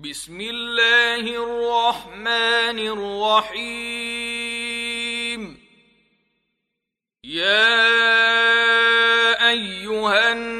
بسم 0.00 0.40
الله 0.40 1.20
الرحمن 1.20 2.78
الرحيم. 3.48 4.00
يا 7.24 7.90
أيها 9.50 10.32
الناس 10.32 10.59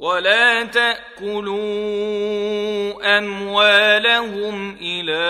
ولا 0.00 0.62
تأكلوا 0.62 1.58
أموالهم 3.18 4.76
إلى 4.80 5.20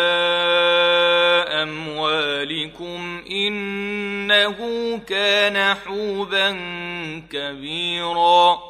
أموالكم 1.62 3.22
إنه 3.30 4.56
كان 5.08 5.74
حوبا 5.74 6.50
كبيرا. 7.32 8.69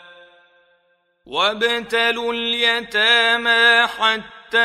وابتلوا 1.25 2.33
اليتامى 2.33 3.87
حتى 3.87 4.57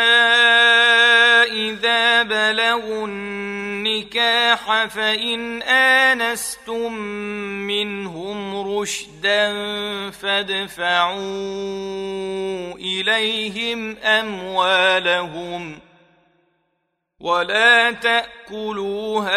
إذا 1.53 2.23
بلغوا 2.23 3.07
النكاح 3.07 4.85
فإن 4.85 5.63
آنستم 5.63 6.93
منهم 7.67 8.69
رشدا 8.79 9.51
فادفعوا 10.11 11.17
إليهم 12.75 13.97
أموالهم 13.97 15.79
ولا 17.21 17.91
تأكلوها 17.93 19.37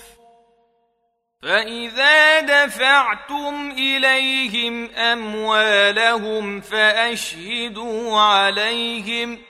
فإذا 1.41 2.39
دفعتم 2.39 3.71
إليهم 3.77 4.89
أموالهم 4.95 6.61
فأشهدوا 6.61 8.19
عليهم 8.19 9.41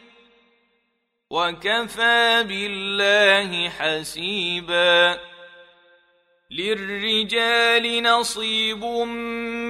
وكفى 1.30 2.44
بالله 2.47 3.69
حسيبا 3.69 5.31
للرجال 6.51 8.03
نصيب 8.03 8.85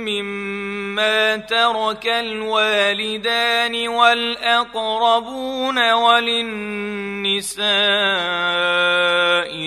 مما 0.05 1.37
ترك 1.37 2.07
الوالدان 2.07 3.87
والأقربون 3.87 5.91
وللنساء 5.91 7.61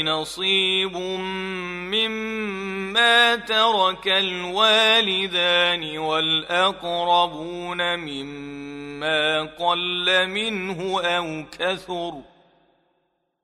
نصيب 0.02 0.97
مما 1.94 3.36
ترك 3.36 4.08
الوالدان 4.08 5.98
والأقربون 5.98 7.96
مما 7.96 9.42
قل 9.42 10.28
منه 10.28 11.00
أو 11.02 11.44
كثر 11.58 12.33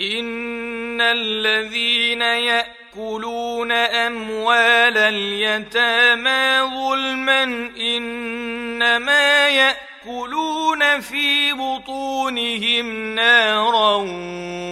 ان 0.00 1.00
الذين 1.00 2.22
ياكلون 2.22 3.72
اموال 3.72 4.98
اليتامى 4.98 6.70
ظلما 6.74 7.42
انما 7.80 9.48
ياكلون 9.48 11.00
في 11.00 11.52
بطونهم 11.52 13.14
نارا 13.14 14.04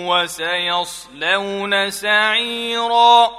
وسيصلون 0.07 1.91
سعيرا 1.91 3.31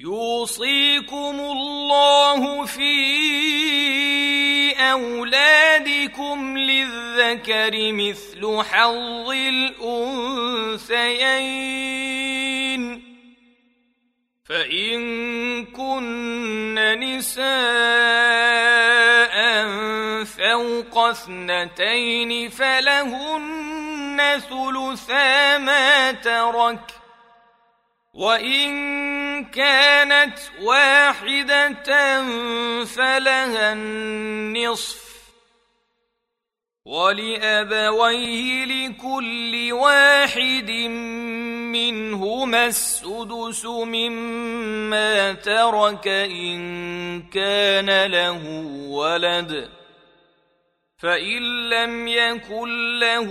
يوصيكم 0.00 1.40
الله 1.40 2.64
في 2.64 3.16
أولادكم 4.80 6.58
للذكر 6.58 7.92
مثل 7.92 8.62
حظ 8.62 9.30
الأنثيين. 9.30 10.96
فإن 14.48 15.64
كن 15.64 16.74
نساء 16.98 17.46
فوق 20.24 20.98
اثنتين 20.98 22.48
فلهن 22.48 24.40
ثلثا 24.50 25.58
ما 25.58 26.12
ترك. 26.12 27.05
وإن 28.16 29.44
كانت 29.44 30.38
واحدة 30.62 31.84
فلها 32.84 33.72
النصف 33.72 35.06
ولأبويه 36.86 38.64
لكل 38.64 39.72
واحد 39.72 40.70
منهما 41.76 42.66
السدس 42.66 43.66
مما 43.66 45.32
ترك 45.32 46.08
إن 46.08 47.22
كان 47.22 48.06
له 48.06 48.42
ولد 48.88 49.68
فإن 50.98 51.68
لم 51.70 52.08
يكن 52.08 52.98
له 52.98 53.30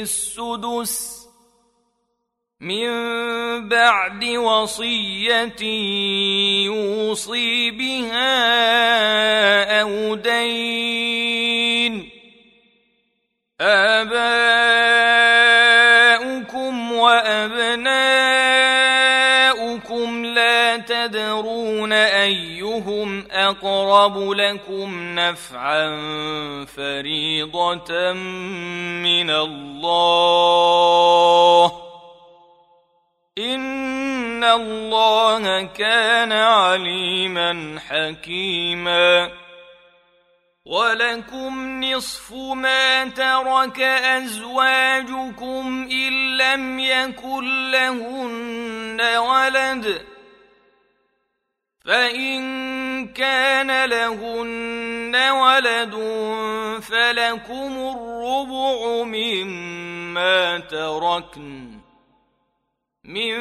السدس. 0.00 1.26
من 2.60 2.88
بعد 3.68 4.24
وصية 4.24 5.62
يوصي 6.66 7.70
بها 7.70 8.20
أو 9.80 10.14
دين. 10.14 12.10
آباؤكم 13.60 14.95
وأبناؤكم 17.06 18.26
لا 20.24 20.76
تدرون 20.76 21.92
أيهم 21.92 23.26
أقرب 23.30 24.30
لكم 24.30 25.18
نفعا 25.18 25.88
فريضة 26.64 28.12
من 29.02 29.30
الله. 29.30 30.02
إن 33.38 34.44
الله 34.44 35.62
كان 35.62 36.32
عليما 36.32 37.80
حكيما. 37.88 39.45
ولكم 40.66 41.84
نصف 41.84 42.32
ما 42.32 43.08
ترك 43.08 43.80
أزواجكم 43.80 45.88
إن 45.90 46.36
لم 46.36 46.78
يكن 46.78 47.70
لهن 47.70 49.00
ولد 49.16 50.02
فإن 51.84 52.42
كان 53.12 53.84
لهن 53.84 55.16
ولد 55.16 55.94
فلكم 56.82 57.94
الربع 57.94 59.04
مما 59.04 60.58
تركن 60.58 61.75
من 63.06 63.32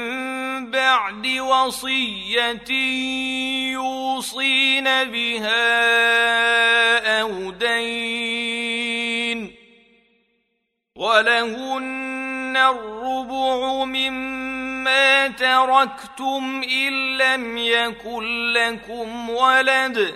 بعد 0.72 1.28
وصية 1.28 2.72
يوصين 3.72 4.84
بها 4.84 5.62
أو 7.22 7.52
دين 7.52 9.56
ولهن 10.96 12.58
الربع 12.58 13.86
مما 13.86 15.28
تركتم 15.28 16.64
إن 16.64 17.18
لم 17.18 17.58
يكن 17.58 18.54
لكم 18.54 19.30
ولد 19.30 20.16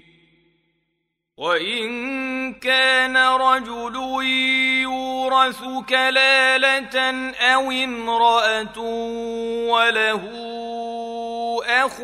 وإن 1.41 2.53
كان 2.53 3.17
رجل 3.17 3.95
يورث 4.81 5.61
كلالة 5.89 6.99
أو 7.33 7.71
امرأة 7.71 8.79
وله 9.69 10.21
أخ 11.65 12.01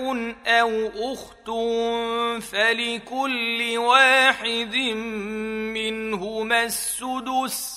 أو 0.48 0.90
أخت 1.14 1.50
فلكل 2.44 3.78
واحد 3.78 4.76
منهما 5.76 6.64
السدس 6.64 7.77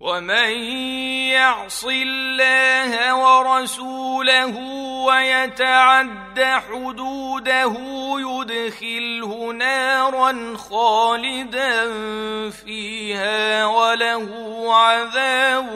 ومن 0.00 0.50
يعص 1.28 1.84
الله 1.84 3.14
ورسوله 3.14 4.56
ويتعد 5.06 6.40
حدوده 6.40 7.74
يدخله 8.18 9.52
نارا 9.52 10.56
خالدا 10.56 11.90
فيها 12.50 13.66
وله 13.66 14.28
عذاب 14.74 15.72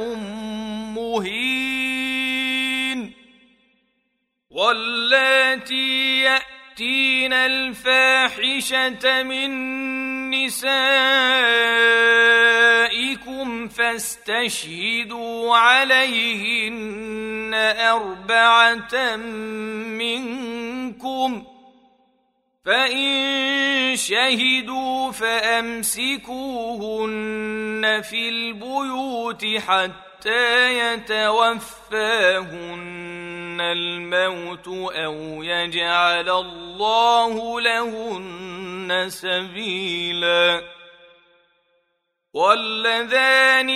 مهين 0.97 2.35
واللاتي 4.51 6.21
يأتين 6.21 7.33
الفاحشة 7.33 9.23
من 9.23 9.75
نسائكم 10.35 11.69
فاستشهدوا 13.69 15.57
عليهن 15.57 17.55
أربعة 17.81 19.17
منكم. 19.87 21.45
فإن 22.65 23.97
شهدوا 23.97 25.11
فأمسكوهن 25.13 26.43
في 28.03 28.29
البيوت 28.29 29.47
حتى 29.47 30.14
يتوفاهن 30.71 31.95
الموت 33.61 34.69
أو 34.95 35.43
يجعل 35.43 36.29
الله 36.29 37.61
لهن 37.61 39.07
سبيلا. 39.09 40.75
واللذان 42.35 43.69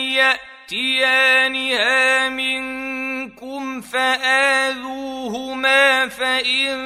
يأتيانها 0.68 2.28
منكم 2.28 3.80
فآذوهما 3.80 5.28
فإن 6.08 6.78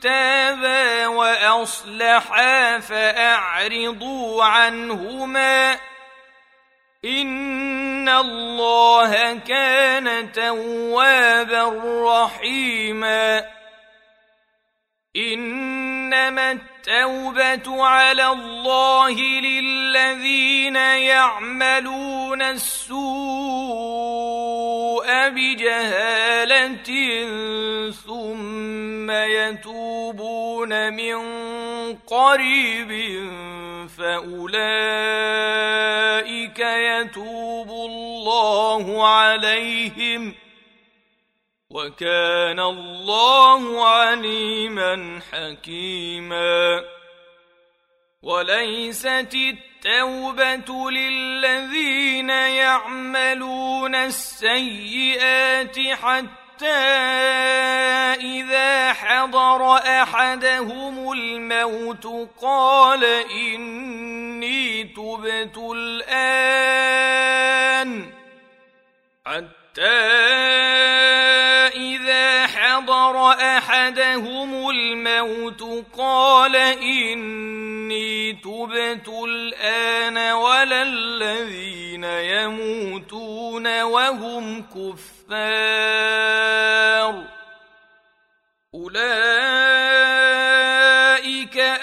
تابا 0.00 1.06
وأصلحا 1.06 2.78
فأعرضوا 2.78 4.44
عنهما 4.44 5.78
ان 7.04 8.08
الله 8.08 9.38
كان 9.38 10.32
توابا 10.32 11.82
رحيما 12.06 13.44
إنما 15.16 16.52
التوبة 16.52 17.84
على 17.84 18.26
الله 18.26 19.20
للذين 19.20 20.76
يعملون 20.76 22.42
السوء 22.42 23.04
بجهالة 25.28 26.90
ثم 27.90 29.10
يتوبون 29.10 30.92
من 30.92 31.16
قريب 31.94 32.90
فأولئك 33.98 34.58
يتوب 36.58 37.68
الله 37.70 39.06
عليهم 39.08 40.34
وكان 41.74 42.60
الله 42.60 43.88
عليما 43.88 45.20
حكيما. 45.32 46.84
وليست 48.22 49.34
التوبه 49.34 50.90
للذين 50.90 52.30
يعملون 52.30 53.94
السيئات 53.94 55.78
حتى 55.78 56.66
اذا 58.20 58.92
حضر 58.92 59.76
احدهم 59.76 61.12
الموت 61.12 62.06
قال 62.42 63.04
اني 63.30 64.84
تبت 64.84 65.58
الان 65.74 66.14
حتى 69.26 71.03
أحدهم 73.56 74.70
الموت 74.70 75.86
قال 75.98 76.56
إني 76.56 78.32
تبت 78.32 79.08
الآن 79.08 80.32
ولا 80.32 80.82
الذين 80.82 82.04
يموتون 82.04 83.82
وهم 83.82 84.62
كفار 84.62 86.04
أولئك 88.74 89.24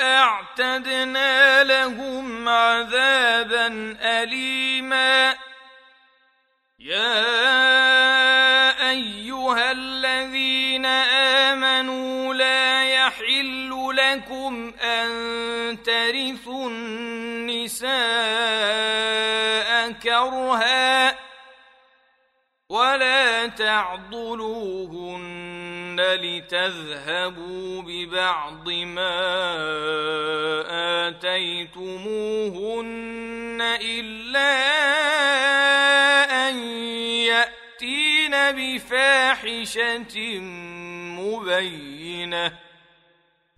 أعتدنا 0.02 1.64
لهم 1.64 2.50
عذابا 2.50 3.98
أليما 4.02 4.61
النساء 17.72 19.62
كرها 19.92 21.18
ولا 22.70 23.48
تعضلوهن 23.48 25.22
لتذهبوا 26.00 27.82
ببعض 27.82 28.70
ما 28.70 29.22
آتيتموهن 31.08 32.18
إلا 33.82 34.52
أن 36.50 36.58
يأتين 37.28 38.32
بفاحشة 38.52 40.40
مبينة. 41.20 42.71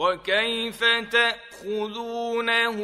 وكيف 0.00 0.84
تأخذونه 1.12 2.78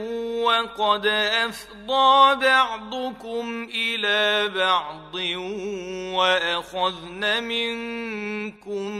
وقد 0.44 1.06
أفضى 1.06 2.46
بعضكم 2.46 3.68
إلى 3.75 4.49
بعض 4.49 5.14
وأخذن 6.14 7.42
منكم 7.42 8.92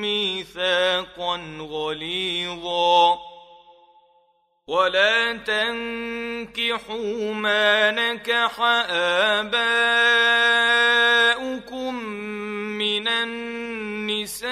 ميثاقا 0.00 1.40
غليظا. 1.60 3.18
ولا 4.66 5.32
تنكحوا 5.32 7.34
ما 7.34 7.90
نكح 7.90 8.60
آباؤكم 9.40 9.54
من 12.78 13.08
النساء 13.08 14.50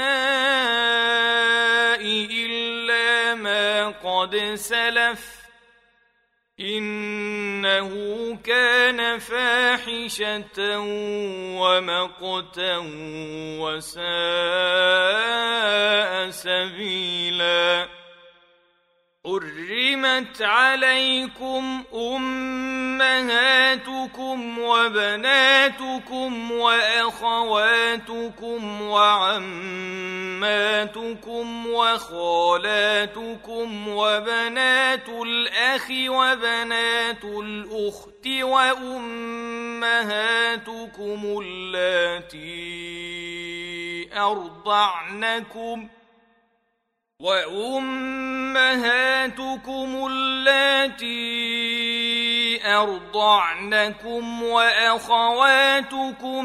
قد 4.19 4.55
سلف 4.55 5.39
إنه 6.61 7.91
كان 8.45 9.19
فاحشة 9.19 10.79
ومقتا 11.59 12.77
وساء 13.61 14.03
سبيلاً. 16.31 17.98
حرمت 19.29 20.43
عليكم 20.43 21.83
أمهاتكم 21.95 23.39
وبناتكم 24.59 26.51
وأخواتكم 26.53 28.03
وعماتكم 28.83 29.27
وخالاتكم 31.67 33.09
وبنات 33.89 35.09
الأخ 35.09 35.91
وبنات 36.09 37.25
الأخت 37.25 38.27
وأمهاتكم 38.43 39.79
اللاتي 41.43 42.79
أرضعنكم 44.17 45.89
وأمهاتكم 47.23 48.89
اللاتي 50.11 51.19
أرضعنكم 52.65 54.43
وأخواتكم 54.43 56.45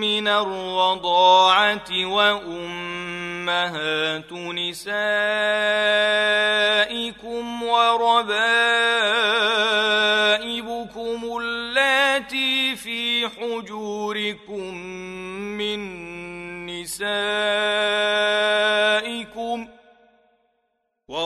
من 0.00 0.28
الرضاعة 0.28 2.04
وأمهات 2.04 3.12
نسائكم 4.32 4.82
وربائبكم 7.62 8.32
اللاتي 11.40 12.76
في 12.76 13.28
حجوركم 13.28 14.74
من 15.58 16.02
نسائكم 16.66 18.71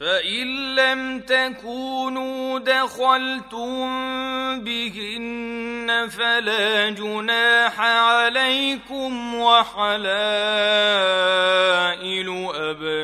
فإن 0.00 0.74
لم 0.74 1.20
تكونوا 1.20 2.58
دخلتم 2.58 3.80
بهن 4.60 6.08
فلا 6.10 6.90
جناح 6.90 7.80
عليكم 7.80 9.34
وحلائل 9.34 9.98
أبنائكم 12.54 13.02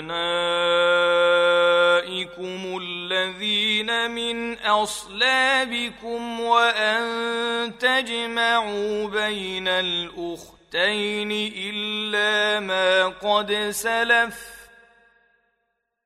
الذين 2.82 4.10
من 4.10 4.58
أصلابكم 4.58 6.40
وأن 6.40 7.72
تجمعوا 7.78 9.08
بين 9.08 9.68
الأختين 9.68 11.52
إلا 11.56 12.60
ما 12.60 13.06
قد 13.06 13.52
سلف 13.70 14.53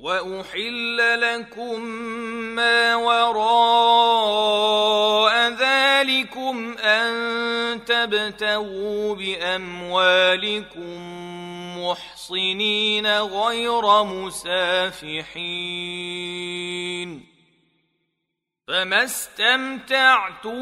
وأحل 0.00 1.20
لكم 1.20 1.80
ما 2.54 2.96
وراء 2.96 4.52
ذلكم 5.48 6.76
أن 6.78 7.84
تبتغوا 7.84 9.14
بأموالكم 9.14 11.00
محصنين 11.80 13.06
غير 13.06 14.04
مسافحين. 14.04 15.26
فما 18.68 19.04
استمتعتم 19.04 20.52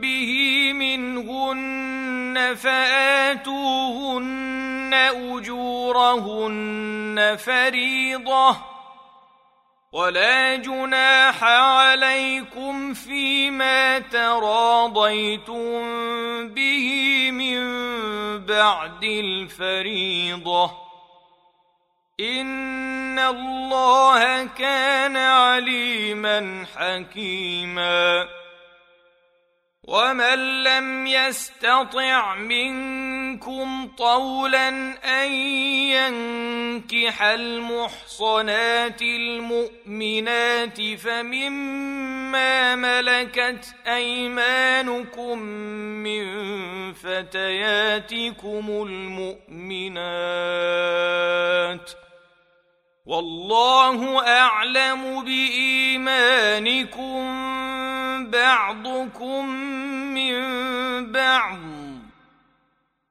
به 0.00 0.72
منهن 0.72 2.54
فآتوهن 2.54 4.14
أجورهن 5.34 6.56
فريضة 7.38 8.56
ولا 9.92 10.56
جناح 10.56 11.44
عليكم 11.44 12.94
فيما 12.94 13.98
تراضيتم 13.98 15.54
به 16.48 17.30
من 17.30 17.64
بعد 18.46 19.04
الفريضة 19.04 20.83
ان 22.20 23.18
الله 23.18 24.44
كان 24.44 25.16
عليما 25.16 26.66
حكيما 26.76 28.28
ومن 29.84 30.62
لم 30.62 31.06
يستطع 31.06 32.34
منكم 32.34 33.88
طولا 33.98 34.68
ان 35.04 35.32
ينكح 35.92 37.22
المحصنات 37.22 39.02
المؤمنات 39.02 40.82
فمما 40.96 42.76
ملكت 42.76 43.74
ايمانكم 43.86 45.38
من 46.02 46.24
فتياتكم 46.92 48.66
المؤمنات 48.88 50.04
والله 53.06 54.26
أعلم 54.26 55.24
بإيمانكم 55.24 56.94
بعضكم 58.30 59.48
من 60.14 60.42
بعض. 61.12 61.58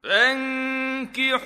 فانكحوهن 0.04 1.44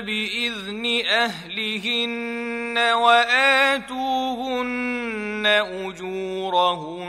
بإذن 0.00 1.02
أهلهن 1.06 2.78
وآتوهن 2.78 3.98
أجورهن 5.86 7.06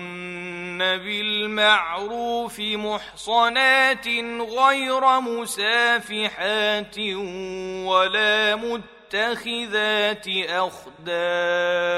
بالمعروف 0.79 2.59
محصنات 2.59 4.07
غير 4.57 5.19
مسافحات 5.19 6.99
ولا 7.85 8.55
متقين 8.55 8.98
متخذات 9.13 10.25
أخدان. 10.49 11.97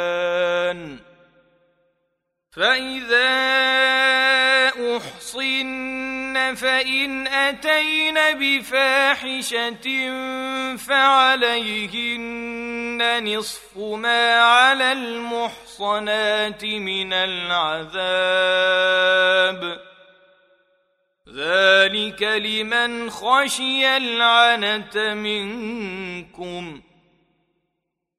فإذا 2.51 3.31
أحصن 4.97 6.55
فإن 6.55 7.27
أتين 7.27 8.15
بفاحشة 8.15 9.87
فعليهن 10.75 12.19
نصف 13.23 13.77
ما 13.77 14.35
على 14.35 14.91
المحصنات 14.91 16.65
من 16.65 17.13
العذاب. 17.13 18.21
ذلك 21.35 22.23
لمن 22.23 23.09
خشي 23.09 23.97
العنة 23.97 25.13
منكم 25.13 26.81
ۖ. 26.87 26.90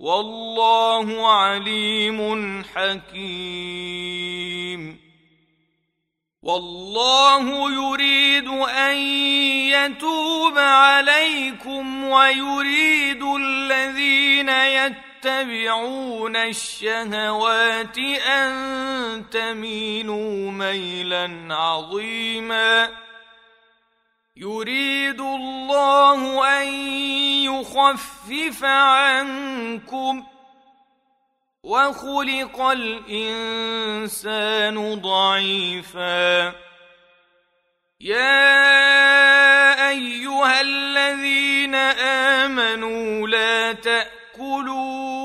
والله 0.00 1.32
عليم 1.32 2.20
حكيم. 2.74 4.30
والله 6.42 7.72
يريد 7.72 8.48
أن 8.68 8.96
يتوب 9.76 10.58
عليكم 10.58 12.04
ويريد 12.04 13.22
الذين 13.22 14.48
يتقون 14.48 15.10
تتبعون 15.20 16.36
الشهوات 16.36 17.98
أن 17.98 19.24
تميلوا 19.30 20.50
ميلا 20.50 21.54
عظيما. 21.54 22.88
يريد 24.40 25.20
الله 25.20 26.48
أن 26.62 26.68
يخفف 27.44 28.64
عنكم 28.64 30.24
وخلق 31.62 32.60
الإنسان 33.20 34.34
ضعيفا. 35.00 36.54
يا 38.00 38.68
أيها 39.88 40.60
الذين 40.60 41.74
آمنوا 42.44 43.28
لا 43.28 43.72
تأكلوا 43.72 45.20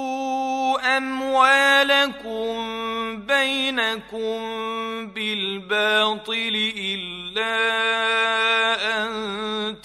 أموالكم 0.97 2.55
بينكم 3.25 4.37
بالباطل 5.07 6.55
أن 6.77 7.25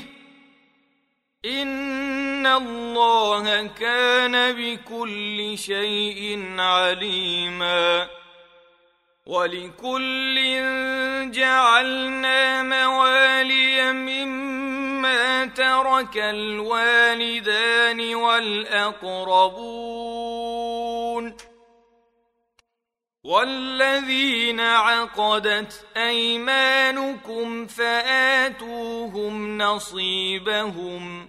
إن 1.45 2.47
الله 2.47 3.67
كان 3.67 4.53
بكل 4.53 5.59
شيء 5.59 6.55
عليما. 6.59 8.09
ولكل 9.27 10.37
جعلنا 11.31 12.63
موالي 12.63 13.93
مما 13.93 14.46
ترك 15.55 16.17
الوالدان 16.17 18.15
والأقربون 18.15 19.87
والذين 23.25 24.61
عقدت 24.61 25.87
أيمانكم 25.97 27.67
فآتوهم 27.67 29.59
نصيبهم 29.59 31.29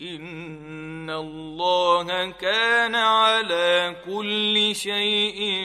إن 0.00 1.10
الله 1.10 2.30
كان 2.30 2.94
على 2.94 3.96
كل 4.06 4.74
شيء 4.74 5.62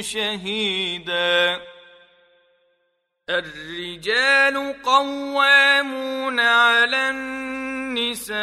شهيدا 0.00 1.71
الرجال 3.30 4.82
قوامون 4.82 6.40
على 6.40 7.10
النساء 7.10 8.42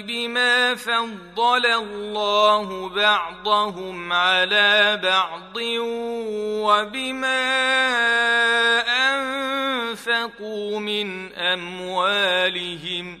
بما 0.00 0.74
فضل 0.74 1.66
الله 1.66 2.88
بعضهم 2.88 4.12
على 4.12 5.00
بعض 5.02 5.56
وبما 6.64 7.50
أنفقوا 9.12 10.80
من 10.80 11.32
أموالهم 11.32 13.20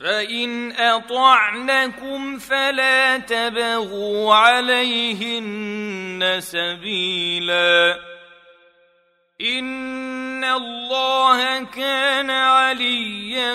فان 0.00 0.72
اطعنكم 0.72 2.38
فلا 2.38 3.18
تبغوا 3.18 4.34
عليهن 4.34 6.36
سبيلا 6.38 7.98
ان 9.40 10.44
الله 10.44 11.64
كان 11.64 12.30
عليا 12.30 13.54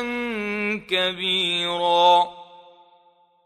كبيرا 0.90 2.41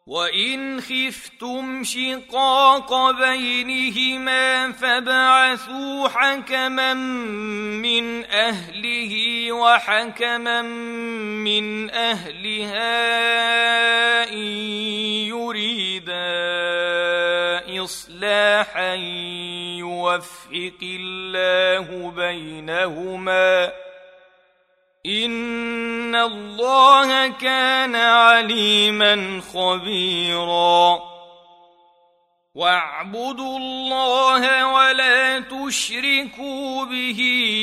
وان 0.08 0.82
خفتم 0.82 1.84
شقاق 1.84 3.12
بينهما 3.12 4.72
فابعثوا 4.72 6.08
حكما 6.08 6.94
من 6.94 8.26
اهله 8.26 9.52
وحكما 9.52 10.62
من 11.42 11.90
اهلها 11.90 12.94
ان 14.30 14.38
يريدا 15.34 16.24
اصلاحا 17.84 18.94
يوفق 19.80 20.80
الله 20.84 22.12
بينهما 22.12 23.72
ان 25.06 26.16
الله 26.16 27.28
كان 27.28 27.96
عليما 27.96 29.42
خبيرا. 29.54 31.00
واعبدوا 32.56 33.58
الله 33.58 34.68
ولا 34.68 35.40
تشركوا 35.40 36.86
به 36.86 37.22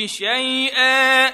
شيئا. 0.09 1.33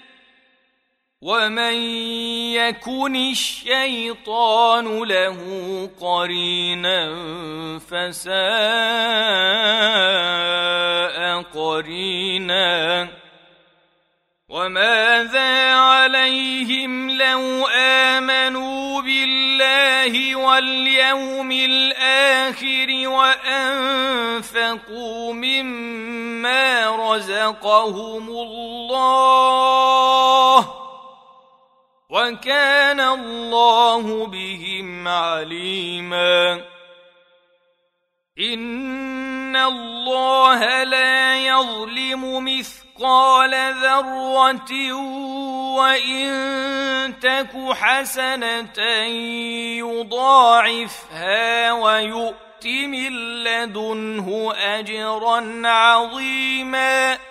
ومن 1.21 1.73
يكن 2.57 3.15
الشيطان 3.15 5.03
له 5.03 5.37
قرينا 6.01 7.09
فساء 7.79 8.31
قرينا 11.53 13.07
وماذا 14.49 15.75
عليهم 15.75 17.09
لو 17.09 17.67
امنوا 17.75 19.01
بالله 19.01 20.35
واليوم 20.35 21.51
الآخر 21.51 23.07
وانفقوا 23.07 24.53
مما 25.33 26.89
رزقهم 26.95 28.29
الله 28.29 29.41
وكان 32.11 32.99
الله 32.99 34.27
بهم 34.27 35.07
عليما. 35.07 36.61
إن 38.39 39.55
الله 39.55 40.83
لا 40.83 41.45
يظلم 41.45 42.45
مثقال 42.45 43.73
ذرة 43.83 44.93
وإن 45.75 46.31
تك 47.19 47.51
حسنة 47.71 48.79
يضاعفها 49.79 51.71
ويؤت 51.71 52.65
من 52.65 53.43
لدنه 53.43 54.53
أجرا 54.55 55.61
عظيما. 55.67 57.30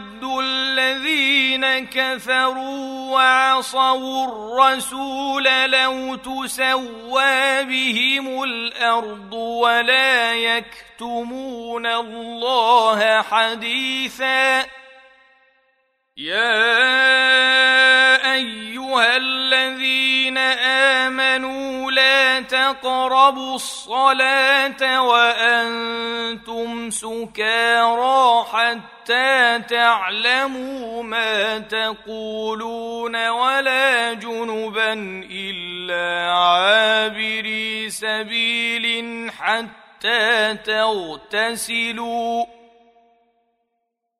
الذين 0.39 1.85
كفروا 1.85 3.11
وعصوا 3.11 4.27
الرسول 4.27 5.43
لو 5.43 6.15
تسوى 6.15 7.63
بهم 7.63 8.43
الأرض 8.43 9.33
ولا 9.33 10.33
يكتمون 10.33 11.85
الله 11.85 13.21
حديثا 13.21 14.65
يا 16.17 16.71
أيها 18.33 19.17
الذين 19.17 20.37
آمنوا 21.07 21.80
تقربوا 22.61 23.55
الصلاة 23.55 25.01
وأنتم 25.01 26.89
سكارى 26.89 28.45
حتى 28.53 29.59
تعلموا 29.69 31.03
ما 31.03 31.59
تقولون 31.59 33.27
ولا 33.29 34.13
جنبا 34.13 34.93
إلا 35.31 36.31
عابري 36.31 37.89
سبيل 37.89 39.31
حتى 39.31 40.55
تغتسلوا 40.65 42.45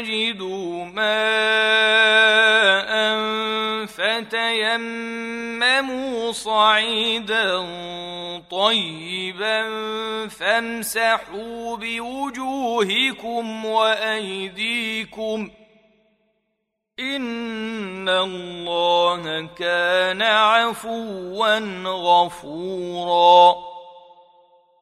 تجدوا 0.00 0.84
ماء 0.84 1.14
فتيمموا 3.86 5.12
صعيدا 6.32 7.66
طيبا 8.50 9.68
فامسحوا 10.28 11.76
بوجوهكم 11.76 13.64
وايديكم 13.64 15.50
ان 17.00 18.08
الله 18.08 19.48
كان 19.58 20.22
عفوا 20.22 21.58
غفورا 21.88 23.73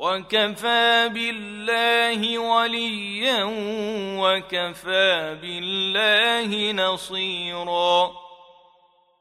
وكفى 0.00 1.10
بالله 1.14 2.38
وليا 2.38 3.44
وكفى 4.20 5.36
بالله 5.42 6.72
نصيرا 6.72 8.19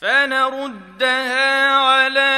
فنردها 0.00 1.70
على 1.70 2.30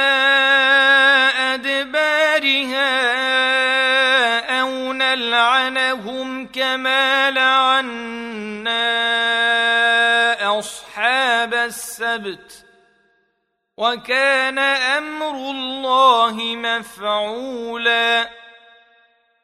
أدبارها 1.53 2.89
أو 4.61 4.93
نلعنهم 4.93 6.47
كما 6.47 7.31
لعنا 7.31 8.83
أصحاب 10.59 11.53
السبت 11.53 12.65
وكان 13.77 14.59
أمر 14.59 15.31
الله 15.31 16.35
مفعولا 16.55 18.29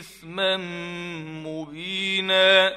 إثما 0.00 0.56
مبينا. 1.46 2.72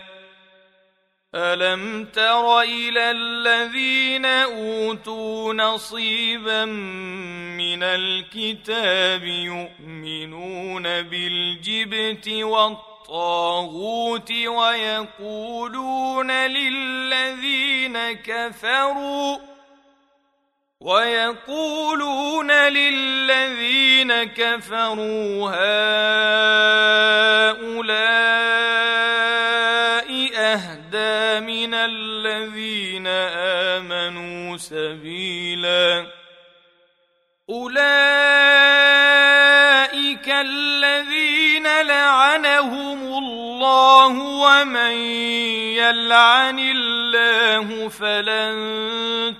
ألم 1.35 2.05
تر 2.05 2.61
إلى 2.61 3.11
الذين 3.11 4.25
أوتوا 4.25 5.53
نصيبا 5.53 6.65
من 6.65 7.83
الكتاب 7.83 9.23
يؤمنون 9.23 10.83
بالجبت 10.83 12.29
والطاغوت 12.29 14.31
ويقولون 14.31 16.31
للذين 16.31 18.11
كفروا 18.11 19.52
ويقولون 20.83 22.51
للذين 22.51 24.23
كفروا 24.23 25.49
هؤلاء 27.39 27.83
أهدى 30.35 31.39
من 31.39 31.73
الذين 31.73 33.07
آمنوا 33.77 34.57
سبيلا. 34.57 36.07
أولئك 37.49 37.83
الذين 40.27 41.81
لعنهم 41.81 42.99
الله 43.17 44.19
ومن 44.19 44.91
يلعن 45.79 46.59
الله 46.59 47.89
فلن 47.89 49.32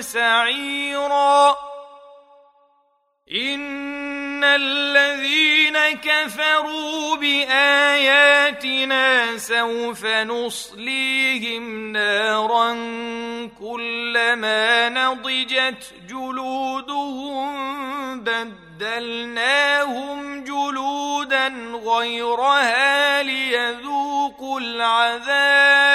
سعيرا 0.00 1.56
إن 3.32 4.44
الذين 4.44 5.78
كفروا 5.78 7.16
بآياتنا 7.16 9.04
سوف 9.38 10.06
نصليهم 10.06 11.92
نارا 11.92 12.72
كلما 13.60 14.88
نضجت 14.88 15.94
جلودهم 16.08 17.54
بدلناهم 18.20 19.64
جلودا 20.44 21.48
غيرها 21.84 23.22
ليذوقوا 23.22 24.60
العذاب. 24.60 25.94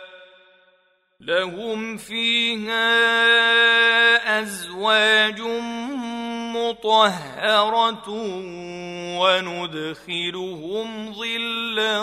لهم 1.21 1.97
فيها 1.97 2.81
أزواج 4.41 5.41
مطهرة 6.55 8.09
وندخلهم 9.19 11.13
ظلا 11.13 12.01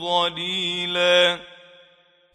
ظليلا. 0.00 1.38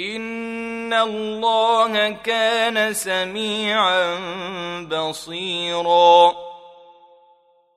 ان 0.00 0.92
الله 0.92 2.10
كان 2.10 2.92
سميعا 2.92 4.18
بصيرا. 4.84 6.32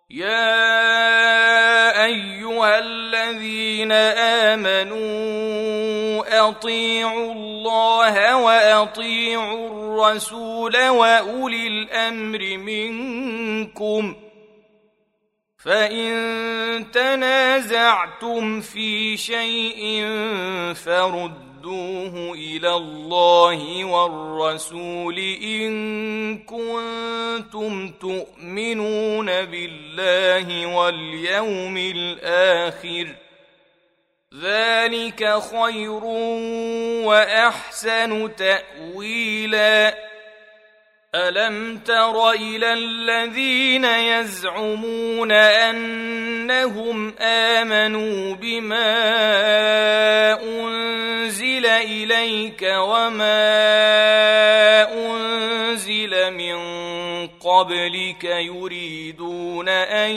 يا 0.09 0.45
ايها 2.05 2.79
الذين 2.79 3.91
امنوا 4.51 5.25
اطيعوا 6.49 7.31
الله 7.33 8.37
واطيعوا 8.37 9.67
الرسول 9.67 10.87
واولي 10.87 11.67
الامر 11.67 12.57
منكم 12.57 14.15
فان 15.57 16.91
تنازعتم 16.91 18.61
في 18.61 19.17
شيء 19.17 20.05
فرد 20.75 21.54
ردوه 21.65 22.33
إلى 22.33 22.73
الله 22.75 23.85
والرسول 23.85 25.19
إن 25.43 26.37
كنتم 26.37 27.91
تؤمنون 27.91 29.25
بالله 29.25 30.65
واليوم 30.65 31.77
الآخر 31.77 33.07
ذلك 34.41 35.39
خير 35.39 36.03
وأحسن 37.05 38.35
تاويلا 38.35 40.04
الم 41.15 41.77
تر 41.77 42.31
إلى 42.31 42.73
الذين 42.73 43.85
يزعمون 43.85 45.31
انهم 45.31 47.13
امنوا 47.19 48.35
بما 48.35 48.93
انزل 50.43 51.65
اليك 51.65 52.61
وما 52.61 53.33
انزل 54.93 56.33
من 56.33 56.57
قبلك 57.27 58.23
يريدون 58.23 59.69
ان 59.69 60.11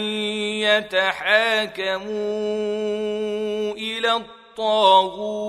يتحاكموا 0.59 2.09
إلى 3.73 4.13
الطاغوت 4.13 5.49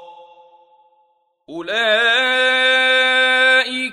أولئك 1.51 1.71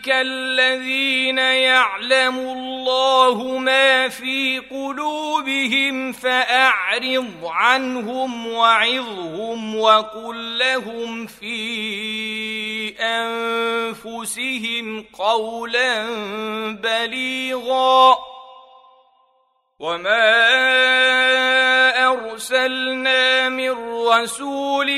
الذين 0.09 1.39
يعلم 1.39 2.39
الله 2.39 3.59
ما 3.59 4.09
في 4.09 4.59
قلوبهم 4.59 6.13
فأعرض 6.13 7.45
عنهم 7.45 8.47
وعظهم 8.47 9.77
وقل 9.77 10.59
لهم 10.59 11.27
في 11.27 12.95
أنفسهم 13.01 15.05
قولا 15.13 16.07
بليغا 16.73 18.19
وما 19.79 21.68
أرسلنا 22.09 23.49
من 23.49 23.71
رسول 24.09 24.91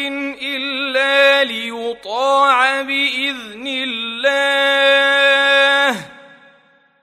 إلا 0.43 1.45
ليطاع 1.45 2.83
بإذن 2.83 3.67
الله. 3.67 5.49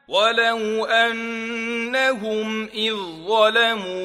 ولو 0.08 0.86
انهم 0.86 2.68
اذ 2.68 2.96
ظلموا 3.28 3.98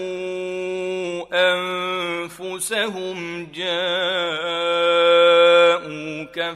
انفسهم 2.33 3.47
جاءوك 3.55 3.73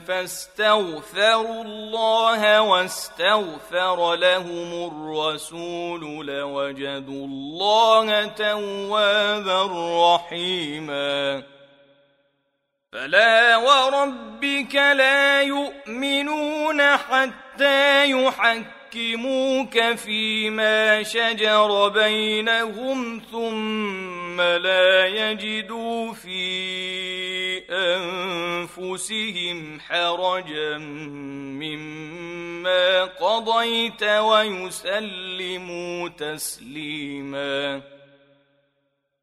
فاستغفروا 0.06 1.62
الله 1.64 2.60
واستغفر 2.60 4.14
لهم 4.14 4.90
الرسول 4.92 6.26
لوجدوا 6.26 7.26
الله 7.26 8.24
توابا 8.24 9.68
رحيما 10.14 11.42
فلا 12.92 13.56
وربك 13.56 14.74
لا 14.74 15.42
يؤمنون 15.42 16.96
حتى 16.96 18.06
يحكموك 18.96 19.94
فيما 19.94 21.02
شجر 21.02 21.88
بينهم 21.88 23.22
ثم 23.32 24.40
لا 24.40 25.06
يجدوا 25.06 26.12
في 26.12 26.46
أنفسهم 28.70 29.80
حرجا 29.80 30.78
مما 31.58 33.04
قضيت 33.04 34.02
ويسلموا 34.02 36.08
تسليما. 36.08 37.95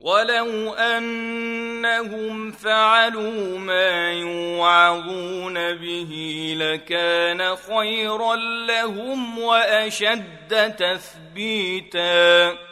ولو 0.00 0.74
أنهم 0.74 2.50
فعلوا 2.50 3.58
ما 3.58 4.12
يوعظون 4.12 5.74
به 5.74 6.12
لكان 6.58 7.56
خيرا 7.56 8.36
لهم 8.66 9.38
وأشد 9.38 10.76
تثبيتاً. 10.76 12.70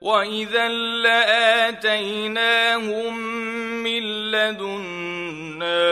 وإذا 0.00 0.68
لآتيناهم 1.02 3.18
من 3.82 4.30
لدنا 4.30 5.86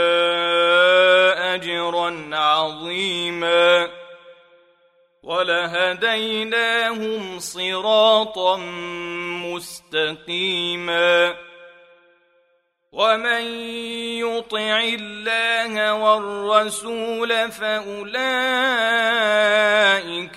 أجرا 1.55 2.31
عظيما. 2.33 3.89
ولهديناهم 5.29 7.21
صراطا 7.39 8.57
مستقيما. 9.45 11.35
ومن 12.93 13.43
يطع 14.25 14.81
الله 14.81 15.95
والرسول 15.95 17.53
فأولئك 17.53 18.09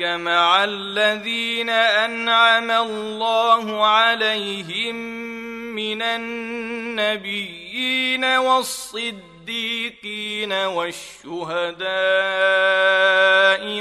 مع 0.01 0.63
الذين 0.63 1.69
أنعم 1.69 2.71
الله 2.71 3.85
عليهم 3.85 4.95
من 5.75 6.01
النبيين 6.01 7.45
والصديقين 8.25 9.30
والشهداء 10.51 11.81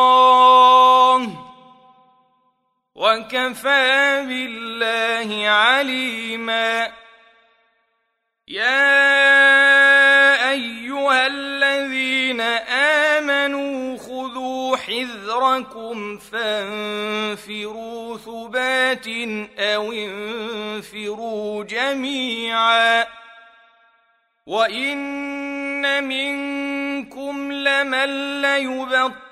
وكفى 2.96 4.24
بالله 4.28 5.50
عليما. 5.50 7.01
يا 8.52 10.50
ايها 10.52 11.28
الذين 11.28 12.42
امنوا 13.22 13.98
خذوا 13.98 14.78
حذركم 14.78 16.18
فانفروا 16.18 18.18
ثبات 18.18 19.08
أو 19.60 19.92
انفروا 19.92 21.64
جميعا 21.64 23.06
وان 24.46 26.04
منكم 26.04 27.52
لمن 27.52 28.42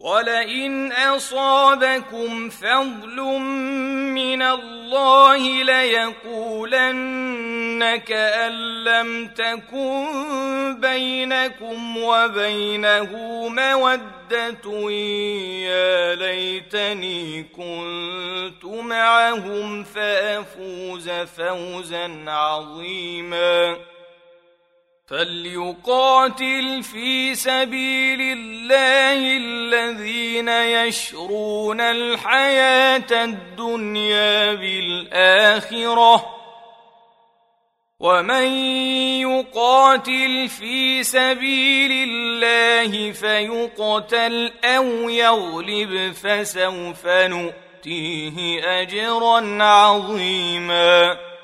ولئن 0.00 0.92
اصابكم 0.92 2.50
فضل 2.50 3.16
من 4.12 4.42
الله 4.42 5.62
ليقولن 5.62 7.16
كان 7.96 8.52
لم 8.84 9.28
تكن 9.28 10.06
بينكم 10.80 11.96
وبينه 11.96 13.10
موده 13.48 14.90
يا 15.60 16.14
ليتني 16.14 17.42
كنت 17.42 18.64
معهم 18.64 19.84
فافوز 19.84 21.10
فوزا 21.10 22.24
عظيما 22.26 23.76
فليقاتل 25.10 26.82
في 26.82 27.34
سبيل 27.34 28.20
الله 28.20 29.36
الذين 29.36 30.48
يشرون 30.48 31.80
الحياة 31.80 33.24
الدنيا 33.24 34.54
بالآخرة. 34.54 36.26
ومن 38.00 38.46
يقاتل 39.20 40.48
في 40.48 41.02
سبيل 41.02 42.08
الله 42.08 43.12
فيقتل 43.12 44.52
أو 44.64 45.08
يغلب 45.08 46.12
فسوف 46.12 47.06
نؤتيه 47.06 48.60
أجرا 48.82 49.62
عظيما. 49.62 51.35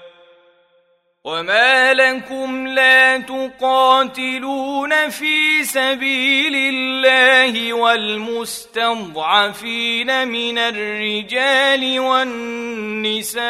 وما 1.25 1.95
لكم 1.95 2.67
لا 2.67 3.19
تقاتلون 3.19 5.11
في 5.11 5.65
سبيل 5.65 6.55
الله 6.55 7.73
والمستضعفين 7.73 8.79
من 10.29 10.59
الرجال 10.59 12.01
والنساء 12.01 13.43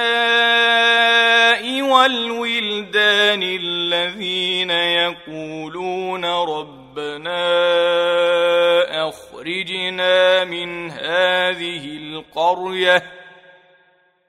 والولدان 1.83 3.43
الذين 3.43 4.71
يقولون 4.71 6.25
ربنا 6.25 7.49
اخرجنا 9.09 10.45
من 10.45 10.91
هذه 10.91 11.97
القريه 11.97 13.22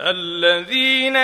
الذين 0.00 1.16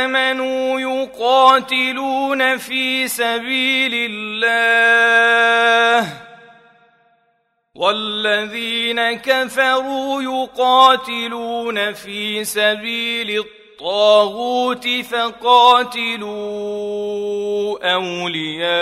آمنوا 0.00 0.80
يقاتلون 0.80 2.56
في 2.58 3.08
سبيل 3.08 4.10
الله 4.10 6.08
والذين 7.74 9.12
كفروا 9.12 10.22
يقاتلون 10.22 11.92
في 11.92 12.44
سبيل 12.44 13.30
الطاغوت. 13.30 13.61
فقاتلوا 15.02 16.32
أولياء 17.94 18.72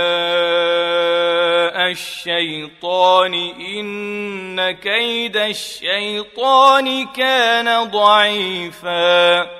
الشيطان 1.91 3.35
إن 3.61 4.71
كيد 4.71 5.37
الشيطان 5.37 7.07
كان 7.07 7.91
ضعيفا 7.91 9.60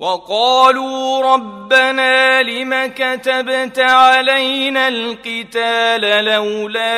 وقالوا 0.00 1.34
ربنا 1.34 2.42
لم 2.42 2.86
كتبت 2.86 3.78
علينا 3.78 4.88
القتال 4.88 6.24
لولا 6.24 6.94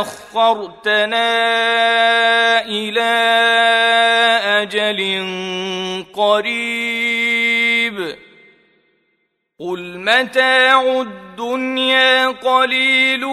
أخرتنا 0.00 1.30
إلى 2.66 3.12
أجل 4.62 5.24
قريب. 6.14 8.16
قل 9.60 9.98
متاع 9.98 10.82
الدنيا 10.82 12.28
قليل 12.28 13.24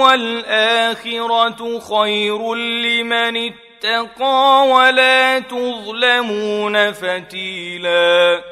والآخرة 0.00 1.78
خير 1.78 2.54
لمن 2.54 3.36
اتقى 3.36 3.69
اتقى 3.84 4.66
ولا 4.68 5.38
تظلمون 5.38 6.92
فتيلا. 6.92 8.42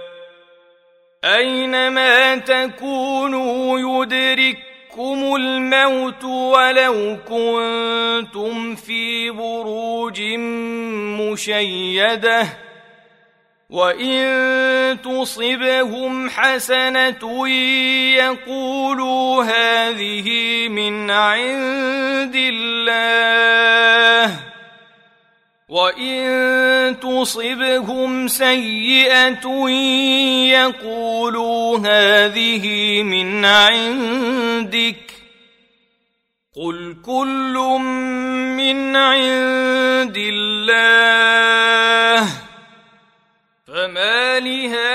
أينما 1.24 2.36
تكونوا 2.36 3.78
يدرككم 3.78 5.34
الموت 5.34 6.24
ولو 6.24 7.18
كنتم 7.28 8.74
في 8.74 9.30
بروج 9.30 10.22
مشيدة. 11.20 12.46
وإن 13.70 14.98
تصبهم 15.02 16.30
حسنة 16.30 17.48
يقولوا 18.16 19.44
هذه 19.44 20.28
من 20.68 21.10
عند 21.10 22.36
الله. 22.36 24.37
وان 25.68 27.00
تصبهم 27.00 28.28
سيئه 28.28 29.68
يقولوا 30.48 31.78
هذه 31.78 33.02
من 33.02 33.44
عندك 33.44 35.12
قل 36.56 36.96
كل 37.06 37.54
من 38.56 38.96
عند 38.96 40.16
الله 40.16 42.28
فما 43.66 44.40
لهؤلاء 44.40 44.88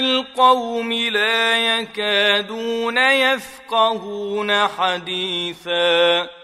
القوم 0.00 0.92
لا 0.92 1.78
يكادون 1.78 2.98
يفقهون 2.98 4.68
حديثا 4.68 6.43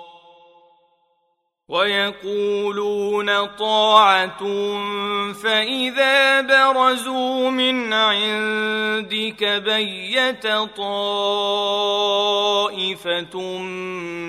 ويقولون 1.71 3.45
طاعة 3.45 4.39
فإذا 5.33 6.41
برزوا 6.41 7.49
من 7.49 7.93
عندك 7.93 9.43
بيت 9.43 10.47
طائفة 10.77 11.97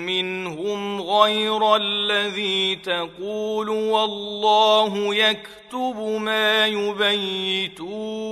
منهم 0.07 1.01
غير 1.01 1.75
الذي 1.75 2.75
تقول 2.75 3.69
والله 3.69 5.15
يكتب 5.15 5.97
ما 6.19 6.67
يبيتون 6.67 8.23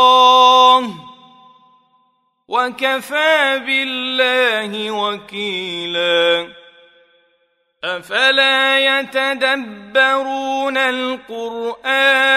وكفى 2.49 3.63
بالله 3.67 4.91
وكيلا. 4.91 6.49
أفلا 7.85 9.01
يتدبرون 9.01 10.77
القرآن؟ 10.77 12.31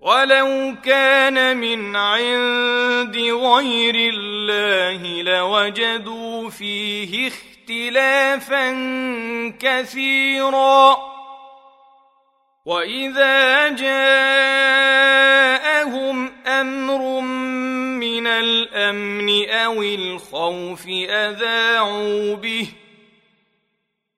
ولو 0.00 0.74
كان 0.84 1.56
من 1.56 1.96
عند 1.96 3.16
غير 3.16 3.94
الله 4.14 5.22
لوجدوا 5.22 6.50
فيه 6.50 7.28
اختلافا 7.28 7.53
اختلافا 7.64 8.70
كثيرا. 9.60 10.96
واذا 12.66 13.68
جاءهم 13.68 15.12
أمر 16.46 17.20
من 18.00 18.26
الامن 18.26 19.50
أو 19.50 19.82
الخوف 19.82 20.86
اذاعوا 21.08 22.34
به 22.34 22.68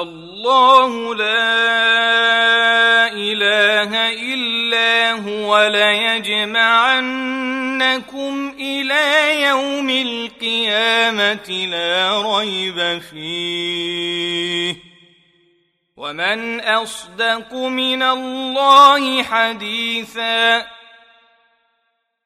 الله 0.00 1.14
لا 1.14 1.34
إله 3.12 4.10
إلا 4.34 5.12
هو 5.12 5.66
ليجمعنكم 5.66 6.94
إلى 8.60 9.42
يوم 9.42 9.90
القيامة 9.90 11.66
لا 11.70 12.22
ريب 12.38 13.02
فيه. 13.10 14.76
ومن 15.96 16.60
أصدق 16.60 17.54
من 17.54 18.02
الله 18.02 19.22
حديثا 19.22 20.66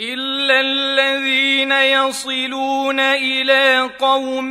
الا 0.00 0.60
الذين 0.60 1.72
يصلون 1.72 3.00
إلى 3.00 3.90
قوم 3.98 4.48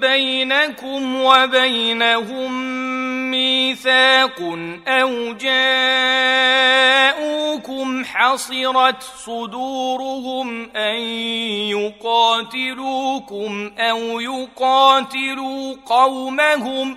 بينكم 0.00 1.22
وبينهم 1.22 2.52
ميثاق 3.30 4.40
أو 4.88 5.32
جاءوكم 5.34 6.64
حصرت 8.04 9.02
صدورهم 9.02 10.70
أن 10.76 11.00
يقاتلوكم 12.50 13.72
أو 13.78 14.20
يقاتلوا 14.20 15.76
قومهم 15.86 16.96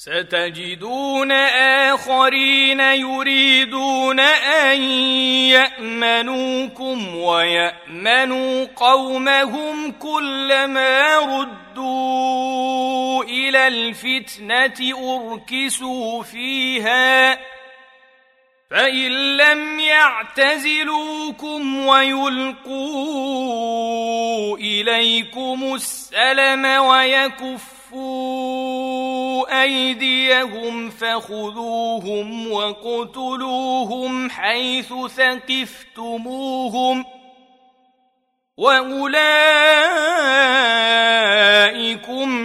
ستجدون 0.00 1.32
آخرين 1.92 2.80
يريدون 2.80 4.20
أن 4.20 4.82
يأمنوكم 5.50 7.16
ويأمنوا 7.16 8.66
قومهم 8.76 9.92
كلما 9.92 11.18
ردوا 11.18 13.24
إلى 13.24 13.68
الفتنة 13.68 14.92
أركسوا 15.14 16.22
فيها 16.22 17.34
فإن 18.70 19.36
لم 19.36 19.80
يعتزلوكم 19.80 21.86
ويلقوا 21.86 22.98
إليكم 24.58 25.74
السلم 25.74 26.64
ويكفوا 26.64 27.77
كفوا 27.88 29.62
ايديهم 29.62 30.90
فخذوهم 30.90 32.52
وقتلوهم 32.52 34.30
حيث 34.30 34.92
ثقفتموهم 35.16 37.04
واولئكم 38.56 39.12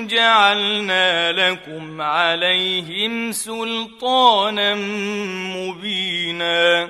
جعلنا 0.08 1.32
لكم 1.32 2.02
عليهم 2.02 3.32
سلطانا 3.32 4.76
مبينا 5.56 6.90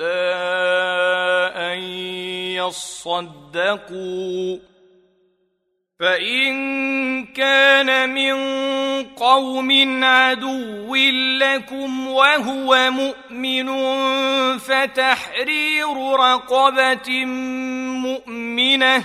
إلا 0.00 1.72
أن 1.72 1.78
يصدقوا 2.56 4.58
فإن 6.00 7.26
كان 7.26 8.14
من 8.14 8.34
قوم 9.04 10.04
عدو 10.04 10.94
لكم 11.40 12.08
وهو 12.08 12.90
مؤمن 12.90 13.68
فتحرير 14.58 16.12
رقبة 16.12 17.24
مؤمنة 18.04 19.04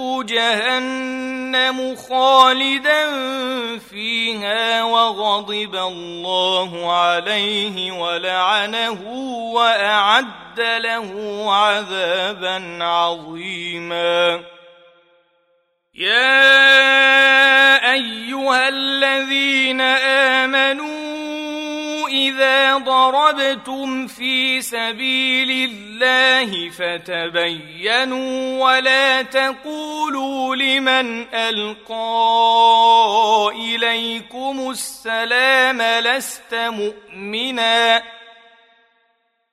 جهنم 0.23 1.95
خالدا 1.95 3.09
فيها 3.77 4.83
وغضب 4.83 5.75
الله 5.75 6.93
عليه 6.93 7.91
ولعنه 7.91 9.01
وأعد 9.53 10.59
له 10.59 11.45
عذابا 11.53 12.83
عظيما. 12.83 14.39
يا 15.95 16.71
أيها 17.93 18.69
الذين 18.69 19.81
آمنوا 19.81 21.00
إذا 22.11 22.77
ضربتم 22.77 24.07
في 24.07 24.61
سبيل 24.61 25.69
الله 25.69 26.69
فتبينوا 26.69 28.63
ولا 28.65 29.21
تقولوا 29.21 30.55
لمن 30.55 31.33
ألقى 31.33 31.91
إليكم 33.55 34.69
السلام 34.69 35.81
لست 35.81 36.53
مؤمنا 36.53 38.03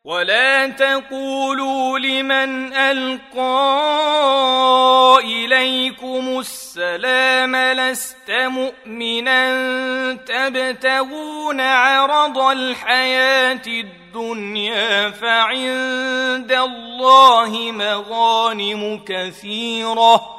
ولا 0.09 0.67
تقولوا 0.67 1.99
لمن 1.99 2.73
ألقى 2.73 3.39
إليكم 5.25 6.39
السلام 6.39 7.57
لست 7.57 8.31
مؤمنا 8.31 9.53
تبتغون 10.15 11.61
عرض 11.61 12.39
الحياة 12.39 13.63
الدنيا 13.67 15.11
فعند 15.11 16.53
الله 16.53 17.73
مغانم 17.73 19.01
كثيرة 19.07 20.39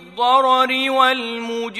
الضرر 0.11 0.91
والمجاهدون 0.91 1.79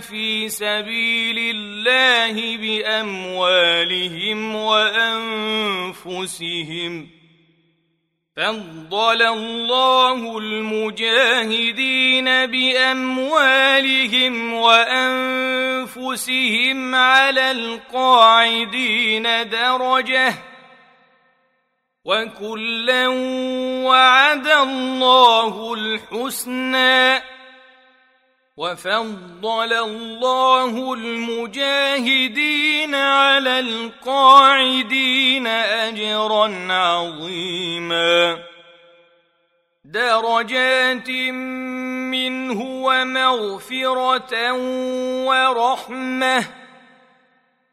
في 0.00 0.48
سبيل 0.48 1.56
الله 1.56 2.56
بأموالهم 2.56 4.54
وأنفسهم. 4.54 5.62
فضل 8.36 9.22
الله 9.22 10.38
المجاهدين 10.38 12.24
باموالهم 12.46 13.84
وانفسهم 14.54 14.94
على 16.94 17.50
القاعدين 17.50 19.22
درجه. 19.48 20.51
وكلا 22.04 23.08
وعد 23.86 24.46
الله 24.46 25.74
الحسنى 25.74 27.22
وفضل 28.56 29.72
الله 29.72 30.94
المجاهدين 30.94 32.94
على 32.94 33.60
القاعدين 33.60 35.46
اجرا 35.46 36.72
عظيما 36.72 38.38
درجات 39.84 41.10
منه 42.10 42.60
ومغفره 42.62 44.52
ورحمه 45.26 46.61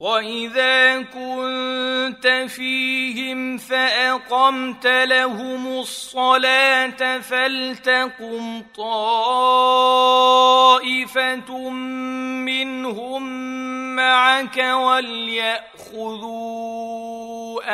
واذا 0.00 1.02
كنت 1.02 2.46
فيهم 2.48 3.58
فاقمت 3.58 4.86
لهم 4.86 5.66
الصلاه 5.66 7.18
فلتقم 7.18 8.62
طائفه 8.76 9.70
منهم 12.48 13.22
معك 13.96 14.56
ولياخذوا 14.56 16.00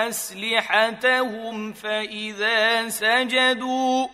اسلحتهم 0.09 1.73
فاذا 1.73 2.89
سجدوا 2.89 4.07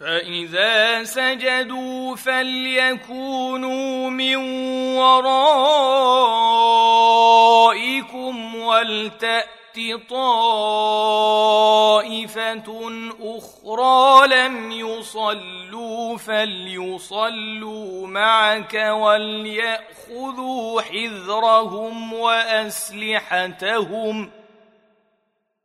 فإذا 0.00 1.04
سجدوا 1.04 2.16
فليكونوا 2.16 4.10
من 4.10 4.36
ورائكم 4.96 6.09
ولتأت 8.80 9.50
طائفة 10.10 10.70
أخرى 13.22 14.26
لم 14.28 14.72
يصلوا 14.72 16.16
فليصلوا 16.16 18.06
معك 18.06 18.74
وليأخذوا 18.90 20.80
حذرهم 20.80 22.12
وأسلحتهم 22.12 23.50
ۖ 24.36 24.39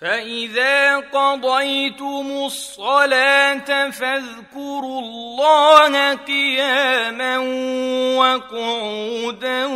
فإذا 0.00 0.96
قضيتم 0.96 2.32
الصلاة 2.46 3.90
فاذكروا 3.90 5.00
الله 5.00 6.14
قياما 6.14 7.38
وقعودا 8.18 9.66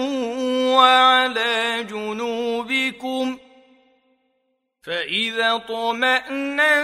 وعلى 0.74 1.86
جنوبكم 1.90 3.38
فإذا 4.86 5.56
طمأننتم 5.56 6.74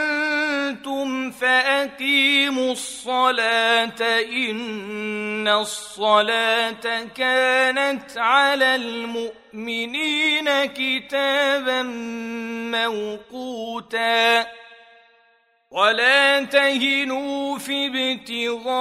فأقيموا 1.31 2.73
الصلاة 2.73 4.03
إن 4.33 5.49
الصلاة 5.49 7.05
كانت 7.17 8.19
على 8.19 8.75
المؤمنين 8.75 10.65
كتابا 10.65 11.83
موقوتا. 12.73 14.47
ولا 15.71 16.45
تهنوا 16.45 17.59
في 17.59 17.87
ابتغاء 17.87 18.81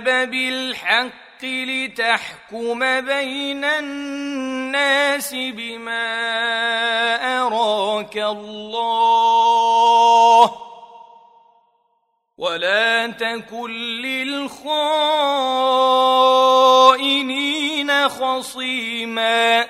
الكتاب 0.00 0.30
بالحق 0.30 1.44
لتحكم 1.44 3.00
بين 3.00 3.64
الناس 3.64 5.34
بما 5.34 6.06
أراك 7.40 8.16
الله. 8.16 9.30
ولا 12.38 13.06
تكن 13.06 13.70
للخائنين 14.00 14.48
خصيما. 18.08 19.68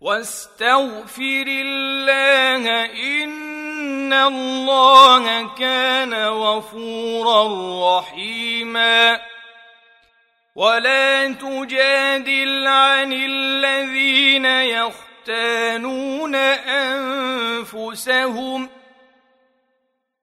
واستغفر 0.00 1.44
الله 1.46 2.84
إن 2.84 3.45
إن 4.06 4.12
الله 4.12 5.54
كان 5.54 6.14
غفورا 6.14 7.42
رحيما 7.98 9.20
ولا 10.54 11.32
تجادل 11.32 12.66
عن 12.66 13.12
الذين 13.12 14.44
يختانون 14.46 16.34
أنفسهم 17.74 18.68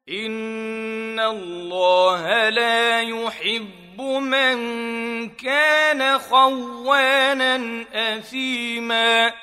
إن 0.10 1.20
الله 1.20 2.50
لا 2.50 3.02
يحب 3.02 4.02
من 4.02 5.30
كان 5.30 6.20
خوانا 6.20 7.86
أثيما 7.94 9.43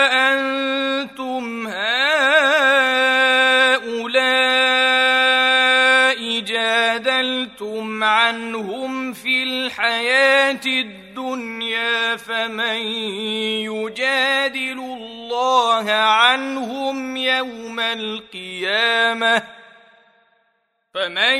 عنهم 8.31 9.13
في 9.13 9.43
الحياة 9.43 10.65
الدنيا 10.65 12.15
فمن 12.15 12.77
يجادل 13.67 14.79
الله 14.79 15.91
عنهم 15.91 17.17
يوم 17.17 17.79
القيامة 17.79 19.43
فمن 20.93 21.39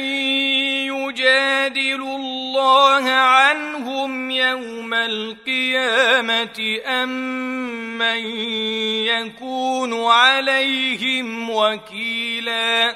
يجادل 0.92 2.02
الله 2.02 3.10
عنهم 3.10 4.32
يوم 4.32 4.94
القيامة 4.94 6.80
أم 6.86 7.10
من 7.98 8.26
يكون 9.06 10.04
عليهم 10.04 11.50
وكيلا 11.50 12.96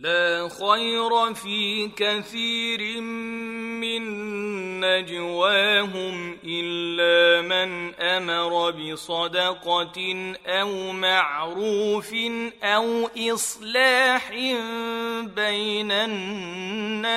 لا 0.00 0.48
خير 0.48 1.34
في 1.34 1.88
كثير 1.96 3.00
من 3.80 4.00
نجواهم 4.80 6.38
إلا 6.44 7.42
من 7.42 7.94
أمر 7.94 8.70
بصدقة 8.70 10.34
أو 10.46 10.92
معروف 10.92 12.14
أو 12.62 13.08
إصلاح 13.18 14.30
بين 15.36 15.92
الناس 15.92 17.10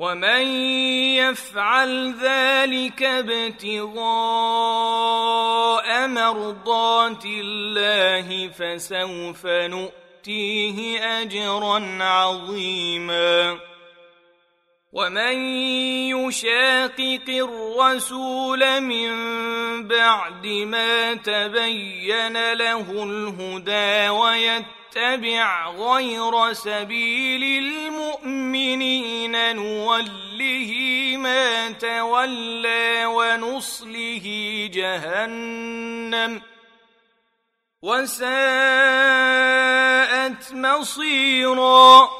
ومن 0.00 0.42
يفعل 1.20 2.14
ذلك 2.22 3.02
ابتغاء 3.02 3.98
مرضات 6.08 7.24
الله 7.24 8.48
فسوف 8.48 9.46
نؤتيه 9.46 11.04
اجرا 11.20 11.98
عظيما 12.00 13.58
ومن 14.92 15.34
يشاقق 16.16 17.28
الرسول 17.28 18.80
من 18.80 19.08
بعد 19.88 20.46
ما 20.46 21.14
تبين 21.14 22.52
له 22.52 23.02
الهدى 23.02 24.08
ويتبع 24.08 24.79
غير 25.78 26.52
سبيل 26.52 27.64
المؤمنين 27.64 29.56
نوله 29.56 30.72
ما 31.16 31.70
تولى 31.70 33.06
ونصله 33.06 34.26
جهنم. 34.74 36.42
وساءت 37.82 38.20
مصيرا. 40.52 42.19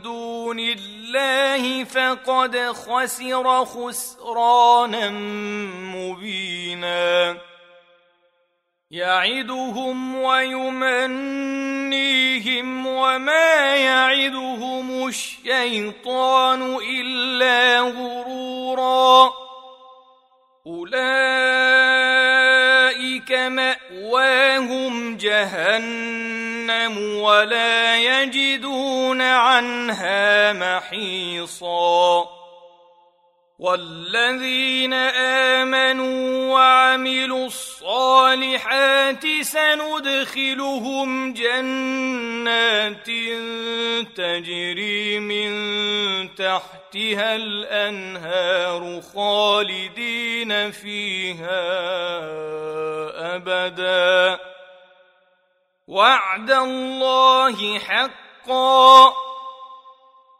دون 0.00 0.58
الله 0.60 1.84
فقد 1.84 2.56
خسر 2.56 3.64
خسرانا 3.64 5.10
مبينا 5.94 7.36
يعدهم 8.90 10.16
ويمنيهم 11.92 12.86
وما 12.86 13.76
يعدهم 13.76 15.08
الشيطان 15.08 16.76
الا 16.76 17.80
غرورا 17.80 19.32
اولئك 20.66 21.02
ماواهم 23.32 25.16
جهنم 25.16 26.98
ولا 27.20 27.96
يجدون 27.96 29.22
عنها 29.22 30.52
محيصا 30.52 32.33
والذين 33.64 34.92
آمنوا 34.92 36.52
وعملوا 36.52 37.46
الصالحات 37.46 39.24
سندخلهم 39.42 41.32
جنات 41.32 43.06
تجري 44.16 45.18
من 45.18 45.50
تحتها 46.34 47.36
الأنهار 47.36 49.00
خالدين 49.14 50.70
فيها 50.70 51.64
أبدا. 53.36 54.38
وعد 55.88 56.50
الله 56.50 57.78
حقا. 57.78 59.33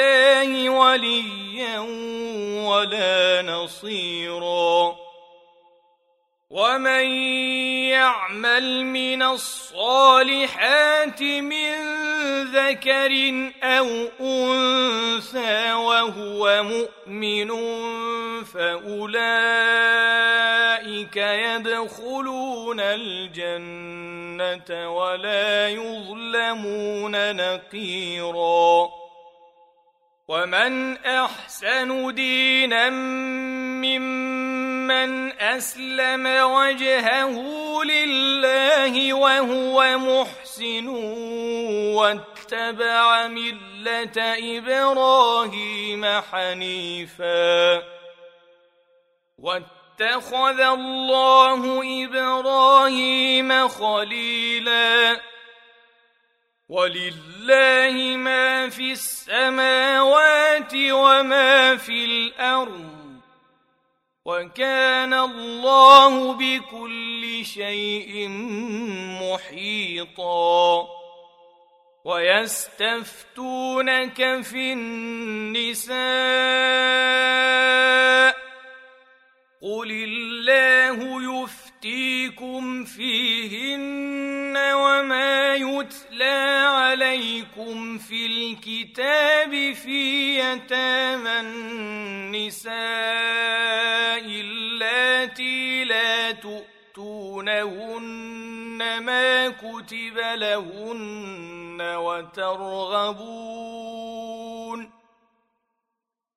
الله 0.00 0.70
وليا 0.70 1.78
ولا 2.68 3.42
نصيرا. 3.42 4.96
ومن 6.50 7.06
يعمل 7.94 8.84
من 8.84 9.22
الصالحات 9.22 11.22
من 11.22 11.74
ذكر 12.44 13.12
أو 13.62 13.86
أنثى 14.20 15.72
وهو 15.72 16.62
مؤمن 16.62 17.50
فأولئك 18.44 19.06
يدخلون 21.16 22.80
الجنة 22.80 24.70
ولا 24.96 25.68
يظلمون 25.68 27.36
نقيرا. 27.36 28.99
ومن 30.30 30.96
احسن 30.96 32.14
دينا 32.14 32.90
ممن 33.82 35.32
اسلم 35.40 36.26
وجهه 36.26 37.34
لله 37.84 39.14
وهو 39.14 39.98
محسن 39.98 40.88
واتبع 41.98 43.26
مله 43.26 44.18
إبراهيم 44.58 46.06
حنيفا 46.32 47.82
واتخذ 49.38 50.60
الله 50.60 51.82
إبراهيم 52.04 53.68
خليلا 53.68 55.20
ولله 56.70 58.16
ما 58.16 58.68
في 58.68 58.92
السماوات 58.92 60.72
وما 60.74 61.76
في 61.76 62.04
الأرض 62.04 62.90
وكان 64.24 65.14
الله 65.14 66.32
بكل 66.32 67.44
شيء 67.44 68.28
محيطا 69.22 70.86
ويستفتونك 72.04 73.40
في 74.42 74.72
النساء 74.72 76.00
قل 79.62 79.90
الله 79.90 81.22
يفتيكم 81.42 82.84
فيهن 82.84 84.56
وما 84.56 85.54
يتلى 85.54 86.09
عليكم 87.10 87.98
في 87.98 88.26
الكتاب 88.26 89.74
في 89.74 90.38
يتامى 90.38 91.40
النساء 91.40 92.70
اللاتي 94.26 95.84
لا 95.84 96.30
تؤتونهن 96.30 97.58
ما 99.02 99.48
كتب 99.48 100.18
لهن 100.34 101.80
وترغبون 101.96 103.79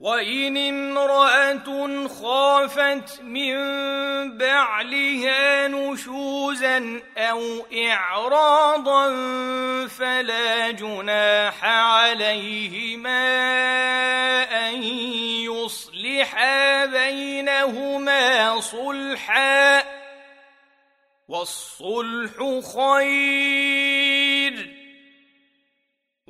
وإن 0.00 0.56
امرأة 0.56 2.08
خافت 2.08 3.20
من 3.22 3.56
بعلها 4.38 5.68
نشوزا 5.68 7.02
أو 7.16 7.66
إعراضا 7.86 9.06
فلا 9.86 10.70
جناح 10.70 11.64
عليهما 11.64 13.20
أن 14.68 14.82
يصلحا 15.52 16.86
بينهما 16.86 18.60
صلحا 18.60 19.82
والصلح 21.28 22.32
خير 22.74 24.49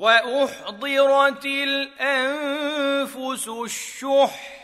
وأحضرت 0.00 1.44
الأنفس 1.44 3.48
الشح. 3.48 4.60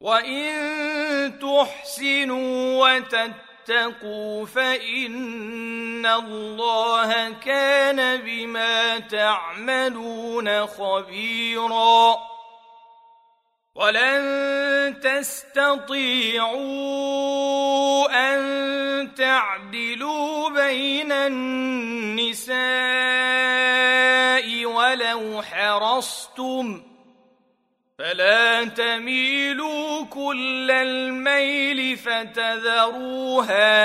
وإن 0.00 1.38
تحسنوا 1.38 2.88
وتتقوا 2.88 4.46
فإن 4.46 6.06
الله 6.06 7.30
كان 7.30 8.20
بما 8.20 8.98
تعملون 8.98 10.66
خبيرا. 10.66 12.31
ولن 13.74 15.00
تستطيعوا 15.00 16.52
أن 18.10 19.14
تعدلوا 19.14 20.50
بين 20.50 21.12
النساء 21.12 22.56
ولو 24.64 25.42
حرصتم 25.42 26.82
فلا 27.98 28.64
تميلوا 28.64 30.04
كل 30.04 30.70
الميل 30.70 31.96
فتذروها 31.96 33.14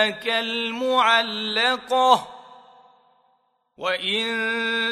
كالمعلقة 0.09 1.47
وإن 3.77 4.27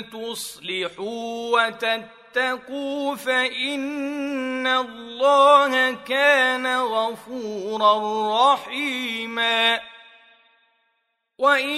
تصلحوا 0.09 1.61
وتتقوا 1.61 2.24
واتقوا 2.35 3.15
فإن 3.15 4.67
الله 4.67 5.91
كان 5.91 6.67
غفورا 6.77 8.53
رحيما. 8.53 9.79
وإن 11.37 11.77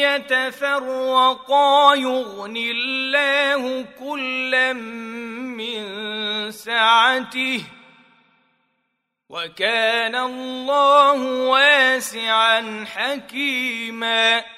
يتفرقا 0.00 1.94
يغن 1.94 2.56
الله 2.56 3.86
كلا 4.00 4.72
من 4.72 5.82
سعته. 6.50 7.64
وكان 9.28 10.14
الله 10.16 11.22
واسعا 11.48 12.84
حكيما. 12.94 14.57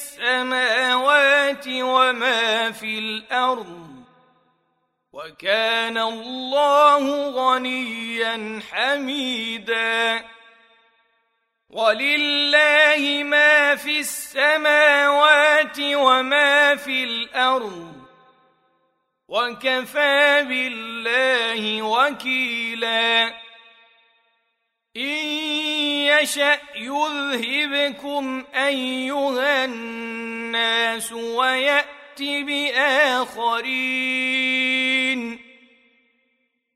وما 1.67 2.71
في 2.71 2.99
الأرض 2.99 3.91
وكان 5.13 5.97
الله 5.97 7.29
غنيا 7.29 8.61
حميدا 8.71 10.25
ولله 11.69 13.23
ما 13.23 13.75
في 13.75 13.99
السماوات 13.99 15.79
وما 15.79 16.75
في 16.75 17.03
الأرض 17.03 18.01
وكفى 19.27 20.45
بالله 20.47 21.81
وكيلا 21.81 23.33
إن 24.97 25.80
يشأ 26.19 26.57
يذهبكم 26.75 28.43
أيها 28.55 29.65
الناس 29.65 31.11
ويأت 31.11 32.19
بآخرين. 32.19 33.61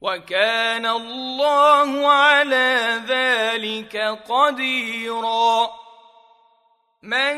وكان 0.01 0.85
الله 0.85 2.07
على 2.07 3.01
ذلك 3.07 3.97
قديرا. 4.29 5.69
من 7.03 7.35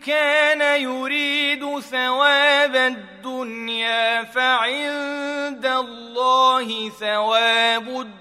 كان 0.00 0.82
يريد 0.82 1.80
ثواب 1.80 2.76
الدنيا 2.76 4.24
فعند 4.24 5.66
الله 5.66 6.88
ثواب 6.88 7.88
الدنيا. 7.88 8.19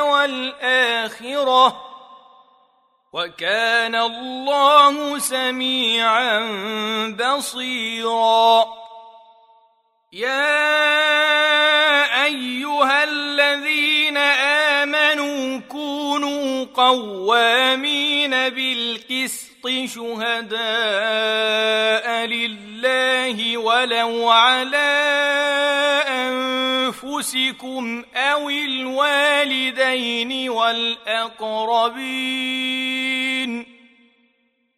والآخرة 0.00 1.76
وكان 3.12 3.94
الله 3.94 5.18
سميعا 5.18 6.40
بصيرا. 7.20 8.64
يا 10.12 10.88
أيها 12.24 13.04
الذين 13.04 14.16
آمنوا 14.16 15.60
كونوا 15.68 16.64
قوامين 16.74 18.30
بالقسط 18.30 19.68
شهداء 19.94 20.58
لله 22.26 23.58
ولو 23.58 24.30
على 24.30 25.77
أنفسكم 27.18 28.04
أو 28.14 28.50
الوالدين 28.50 30.50
والأقربين 30.50 31.98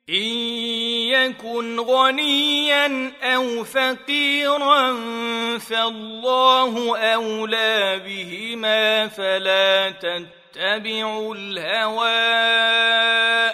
إن 0.09 0.37
يكن 1.13 1.81
غنيا 1.81 3.13
أو 3.23 3.65
فقيرا 3.65 4.93
فالله 5.59 6.99
أولى 6.99 8.01
بهما 8.07 9.09
فلا 9.09 9.91
تتبعوا 9.91 11.35
الهوى 11.35 12.09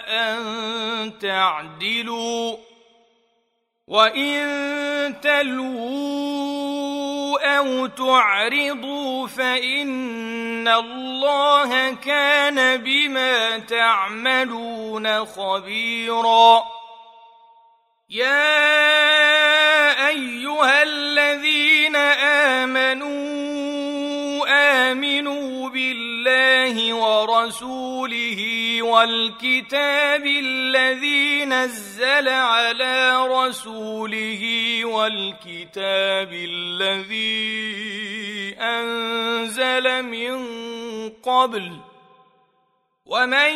أن 0.07 0.39
تعدلوا 1.19 2.57
وإن 3.87 5.21
تلووا 5.21 6.86
أو 7.41 7.85
تعرضوا 7.85 9.27
فإن 9.27 10.67
الله 10.67 11.93
كان 11.93 12.77
بما 12.77 13.59
تعملون 13.59 15.25
خبيرا. 15.25 16.63
يا 18.09 18.87
أيها 20.07 20.83
الذين 20.83 21.95
آمنوا 22.55 23.37
آمنوا 24.91 25.69
بالله 25.69 26.06
ورسوله 26.93 28.41
والكتاب 28.81 30.25
الذي 30.25 31.45
نزل 31.45 32.29
على 32.29 33.27
رسوله 33.27 34.43
والكتاب 34.85 36.29
الذي 36.33 37.57
أنزل 38.59 40.03
من 40.03 40.37
قبل 41.09 41.71
ومن 43.05 43.51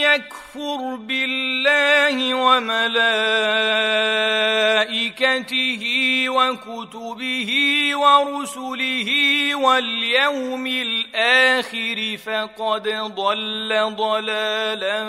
يكفر 0.00 0.94
بالله 0.94 2.34
وملائكته 2.34 3.84
وكتبه 6.28 7.50
ورسله 7.94 9.10
واليوم 9.54 10.66
الآخر 10.66 12.16
فقد 12.26 12.88
ضل 12.88 13.94
ضلالا 13.96 15.00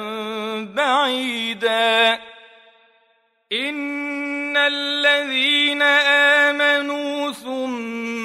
بعيدا. 0.76 2.20
ان 3.52 4.58
الذين 4.58 5.82
امنوا 6.52 7.32
ثم 7.32 8.25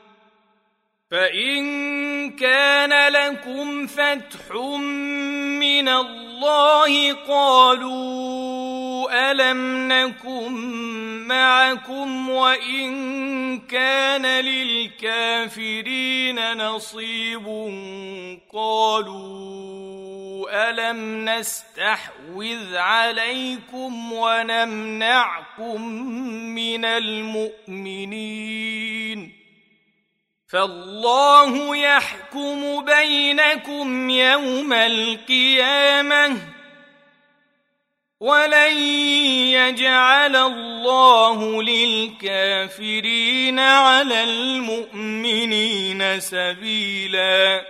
فإن 1.11 2.31
كان 2.31 3.13
لكم 3.13 3.87
فتح 3.87 4.55
من 5.59 5.87
الله 5.87 7.13
قالوا 7.13 8.51
ألم 9.31 9.87
نكن 9.91 10.51
معكم 11.27 12.29
وإن 12.29 13.59
كان 13.59 14.25
للكافرين 14.45 15.97
نصيب 16.57 17.45
قالوا 18.53 19.51
ألم 20.69 21.29
نستحوذ 21.29 22.77
عليكم 22.77 24.13
ونمنعكم 24.13 25.81
من 26.55 26.85
المؤمنين 26.85 28.31
فالله 30.51 31.75
يحكم 31.75 32.85
بينكم 32.85 34.09
يوم 34.09 34.73
القيامة 34.73 36.37
ولن 38.19 38.77
يجعل 39.47 40.35
الله 40.35 41.63
للكافرين 41.63 43.59
على 43.59 44.23
المؤمنين 44.23 46.19
سبيلا 46.19 47.65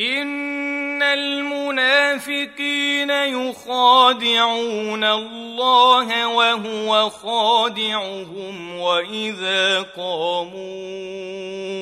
ان 0.00 1.02
المنافقين 1.02 3.10
يخادعون 3.10 5.04
الله 5.04 6.28
وهو 6.28 7.10
خادعهم 7.10 8.78
واذا 8.78 9.82
قاموا 9.82 10.52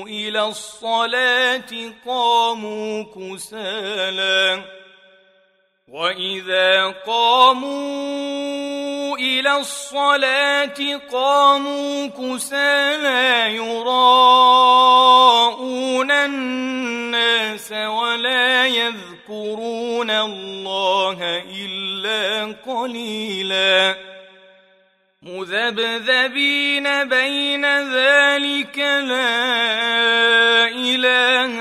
إلى 0.07 0.45
الصلاه 0.45 1.93
قاموا 2.07 3.03
كسالى 3.03 4.65
واذا 5.91 6.95
قاموا 7.07 8.71
إلى 9.19 9.57
الصلاه 9.57 11.01
قاموا 11.13 12.07
كسالى 12.07 13.57
يراءون 13.57 14.51
الناس 16.11 17.73
ولا 17.73 18.67
يذكرون 18.67 20.11
الله 20.11 21.43
الا 21.65 22.55
قليلا 22.67 23.97
مذبذبين 25.23 27.09
بين 27.09 27.65
ذلك 27.95 28.79
لا 28.79 29.39
اله 30.69 31.61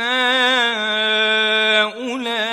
هؤلاء 1.81 2.48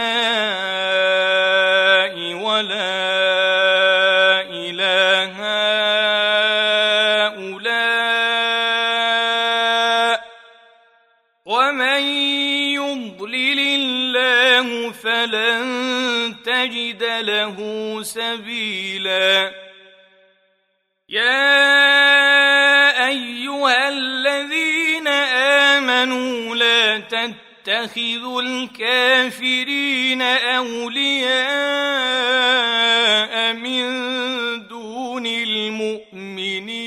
فلن 15.06 16.36
تجد 16.44 17.02
له 17.02 17.56
سبيلا 18.02 19.52
يا 21.08 21.46
ايها 23.06 23.88
الذين 23.88 25.08
امنوا 25.78 26.56
لا 26.56 26.98
تتخذوا 26.98 28.42
الكافرين 28.42 30.22
اولياء 30.22 31.36
من 33.52 33.86
دون 34.68 35.26
المؤمنين 35.26 36.86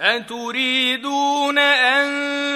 اتريدون 0.00 1.58
ان 1.58 2.55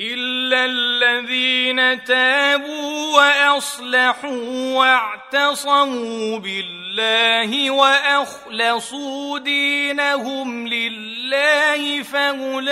الا 0.00 0.64
الذين 0.64 2.04
تابوا 2.04 3.16
واصلحوا 3.16 4.74
واعتصموا 4.74 6.38
بالله 6.38 7.70
واخلصوا 7.70 9.38
دينهم 9.38 10.68
لله 10.68 12.02
فاولئك 12.02 12.68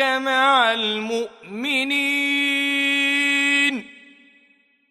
مع 0.00 0.72
المؤمنين 0.72 2.30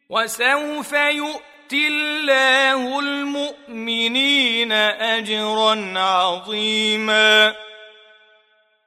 وسوف 0.09 0.93
يؤت 0.93 1.73
الله 1.73 2.99
المؤمنين 2.99 4.71
اجرا 4.71 5.99
عظيما 5.99 7.69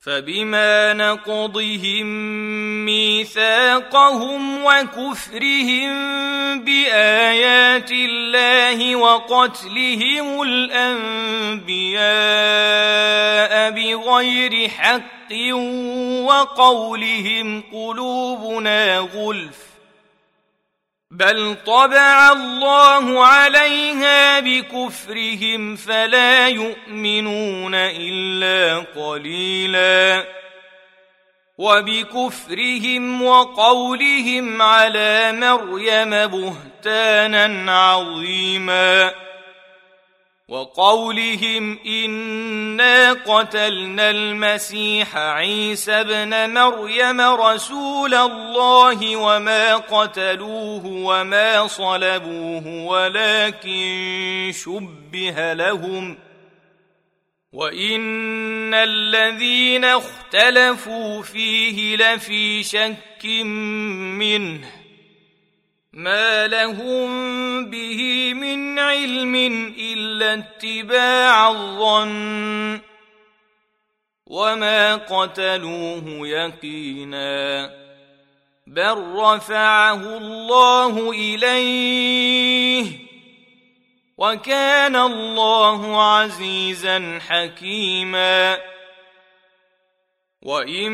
فبما 0.00 0.92
نقضهم 0.92 2.06
ميثاقهم 2.84 4.64
وكفرهم 4.64 5.90
بآيات 6.64 7.90
الله 7.92 8.96
وقتلهم 8.96 10.42
الأنبياء 10.42 12.00
بغير 13.70 14.68
حق 14.68 15.32
وقولهم 16.24 17.62
قلوبنا 17.72 18.98
غلف 18.98 19.67
بل 21.18 21.56
طبع 21.66 22.32
الله 22.32 23.26
عليها 23.26 24.40
بكفرهم 24.40 25.76
فلا 25.76 26.48
يؤمنون 26.48 27.74
الا 27.74 28.84
قليلا 28.96 30.24
وبكفرهم 31.58 33.22
وقولهم 33.22 34.62
على 34.62 35.32
مريم 35.32 36.10
بهتانا 36.10 37.72
عظيما 37.78 39.10
وقولهم 40.48 41.78
انا 41.86 43.12
قتلنا 43.12 44.10
المسيح 44.10 45.16
عيسى 45.16 45.92
ابن 45.92 46.54
مريم 46.54 47.20
رسول 47.20 48.14
الله 48.14 49.16
وما 49.16 49.76
قتلوه 49.76 50.86
وما 50.86 51.66
صلبوه 51.66 52.66
ولكن 52.66 54.52
شبه 54.54 55.52
لهم 55.52 56.18
وان 57.52 58.74
الذين 58.74 59.84
اختلفوا 59.84 61.22
فيه 61.22 61.96
لفي 61.96 62.62
شك 62.62 63.24
منه 64.16 64.77
ما 65.98 66.46
لهم 66.46 67.70
به 67.70 68.32
من 68.34 68.78
علم 68.78 69.34
الا 69.78 70.34
اتباع 70.34 71.50
الظن 71.50 72.80
وما 74.26 74.96
قتلوه 74.96 76.28
يقينا 76.28 77.70
بل 78.66 79.14
رفعه 79.16 80.16
الله 80.16 81.10
اليه 81.10 82.86
وكان 84.18 84.96
الله 84.96 86.02
عزيزا 86.02 87.18
حكيما 87.28 88.58
وان 90.42 90.92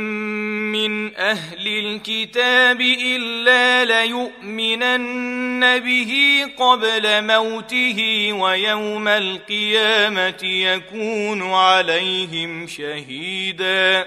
من 0.72 1.16
أهل 1.16 1.66
الكتاب 1.68 2.80
الا 2.80 3.84
ليؤمنن 3.84 5.78
به 5.78 6.44
قبل 6.58 7.26
موته 7.26 8.30
ويوم 8.32 9.08
القيامه 9.08 10.40
يكون 10.42 11.42
عليهم 11.52 12.66
شهيدا 12.66 14.06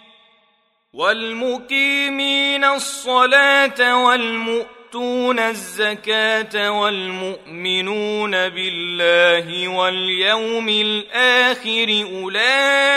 والمقيمين 0.93 2.63
الصلاة 2.63 4.05
والمؤتون 4.05 5.39
الزكاة 5.39 6.71
والمؤمنون 6.71 8.31
بالله 8.31 9.67
واليوم 9.67 10.69
الآخر 10.69 12.05
أولئك 12.13 12.91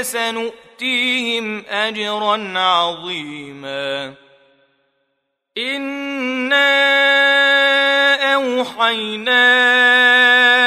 سنؤتيهم 0.00 1.64
أجرا 1.68 2.58
عظيما. 2.58 4.14
إنا 5.58 6.72
أوحينا 8.34 9.42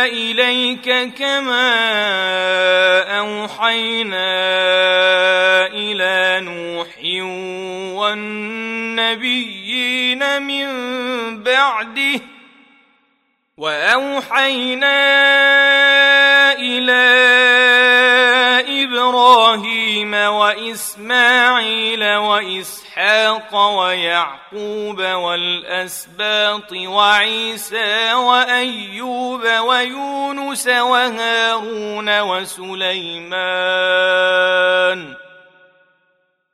إليك 0.06 1.14
كما 1.18 1.74
أوحينا 3.20 4.36
والنبيين 9.06 10.42
من 10.42 10.68
بعده 11.44 12.22
وأوحينا 13.58 14.94
إلى 16.54 17.06
إبراهيم 18.84 20.14
وإسماعيل 20.14 22.04
وإسحاق 22.16 23.56
ويعقوب 23.56 25.02
والأسباط 25.02 26.72
وعيسى 26.74 28.14
وأيوب 28.14 29.44
ويونس 29.44 30.68
وهارون 30.68 32.22
وسليمان 32.22 33.36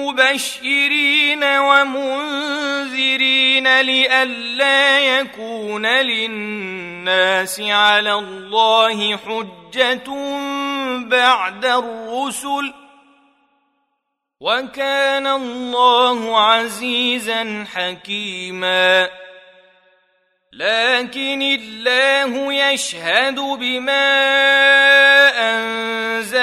مبشرين 0.00 1.44
ومنذرين 1.44 3.00
لئلا 3.80 5.00
يكون 5.00 5.86
للناس 5.86 7.60
على 7.60 8.12
الله 8.12 9.16
حجة 9.16 10.10
بعد 11.08 11.64
الرسل 11.64 12.72
وكان 14.40 15.26
الله 15.26 16.40
عزيزا 16.40 17.66
حكيما 17.74 19.10
لكن 20.52 21.42
الله 21.42 22.52
يشهد 22.52 23.40
بما 23.40 24.20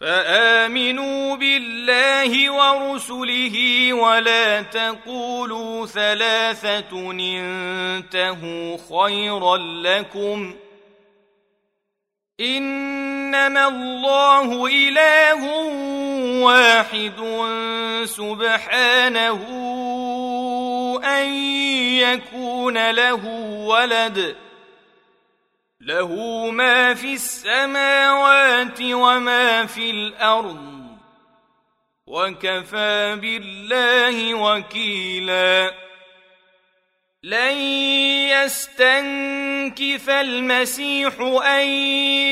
فآمنوا 0.00 1.36
بالله 1.36 2.50
ورسله 2.50 3.56
ولا 3.92 4.62
تقولوا 4.62 5.86
ثلاثة 5.86 7.10
انتهوا 7.10 8.76
خيرا 8.90 9.56
لكم 9.56 10.54
إنما 12.40 13.68
الله 13.68 14.66
إله 14.66 15.44
واحد 16.44 17.20
سبحانه 18.04 19.40
أن 21.04 21.34
يكون 22.00 22.90
له 22.90 23.26
ولد 23.66 24.36
له 25.80 26.14
ما 26.50 26.94
في 26.94 27.14
السماوات 27.14 28.80
وما 28.82 29.66
في 29.66 29.90
الأرض. 29.90 30.80
وكفى 32.06 33.18
بالله 33.20 34.34
وكيلا. 34.34 35.74
لن 37.22 37.58
يستنكف 38.28 40.10
المسيح 40.10 41.20
أن 41.44 41.66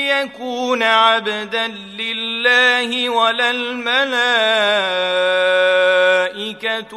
يكون 0.06 0.82
عبدا 0.82 1.66
لله 1.68 3.08
ولا 3.08 3.50
الملائكة 3.50 3.96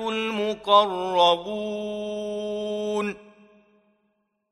المقربون. 0.10 1.62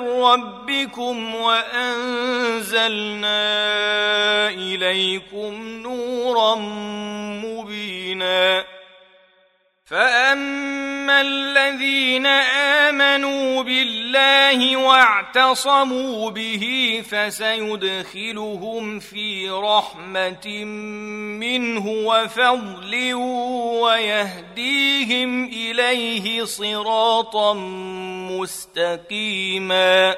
من 0.00 0.22
ربكم 0.22 1.34
وأنزلنا 1.34 2.88
إليكم 4.48 5.54
نورا 5.82 6.54
مبينا 7.44 8.64
فاما 11.00 11.20
الذين 11.20 12.26
امنوا 12.86 13.62
بالله 13.62 14.76
واعتصموا 14.76 16.30
به 16.30 17.02
فسيدخلهم 17.10 19.00
في 19.00 19.50
رحمه 19.50 20.64
منه 21.40 21.88
وفضل 21.88 23.14
ويهديهم 23.82 25.44
اليه 25.44 26.44
صراطا 26.44 27.54
مستقيما 28.30 30.16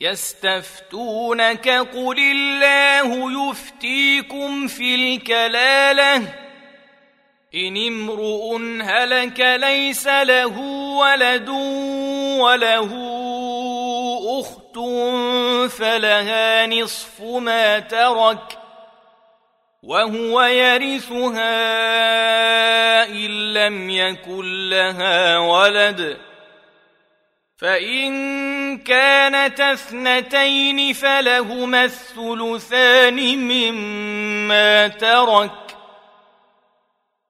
يستفتونك 0.00 1.68
قل 1.68 2.18
الله 2.18 3.50
يفتيكم 3.50 4.66
في 4.66 4.94
الكلاله 4.94 6.43
إن 7.54 7.76
امرؤ 7.76 8.56
هلك 8.82 9.40
ليس 9.40 10.06
له 10.06 10.58
ولد 10.98 11.48
وله 12.38 12.90
أخت 14.40 14.78
فلها 15.72 16.66
نصف 16.66 17.22
ما 17.22 17.78
ترك 17.78 18.58
وهو 19.82 20.42
يرثها 20.42 21.44
إن 23.08 23.54
لم 23.54 23.90
يكن 23.90 24.68
لها 24.70 25.38
ولد 25.38 26.16
فإن 27.58 28.78
كانت 28.78 29.60
اثنتين 29.60 30.92
فلهما 30.92 31.84
الثلثان 31.84 33.38
مما 33.38 34.88
ترك 34.88 35.63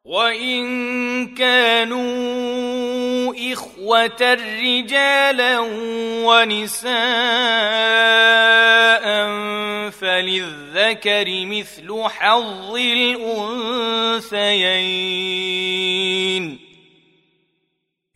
وان 0.04 1.34
كانوا 1.34 2.04
اخوه 3.52 4.34
رجالا 4.60 5.58
ونساء 6.24 6.94
فللذكر 9.90 11.44
مثل 11.46 12.02
حظ 12.04 12.76
الانثيين 12.76 14.44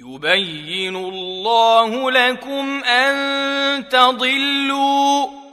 يبين 0.00 0.96
الله 0.96 2.10
لكم 2.10 2.84
ان 2.84 3.88
تضلوا 3.88 5.47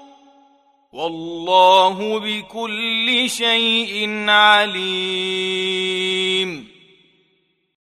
والله 0.95 2.19
بكل 2.19 3.29
شيء 3.29 4.09
عليم. 4.29 5.55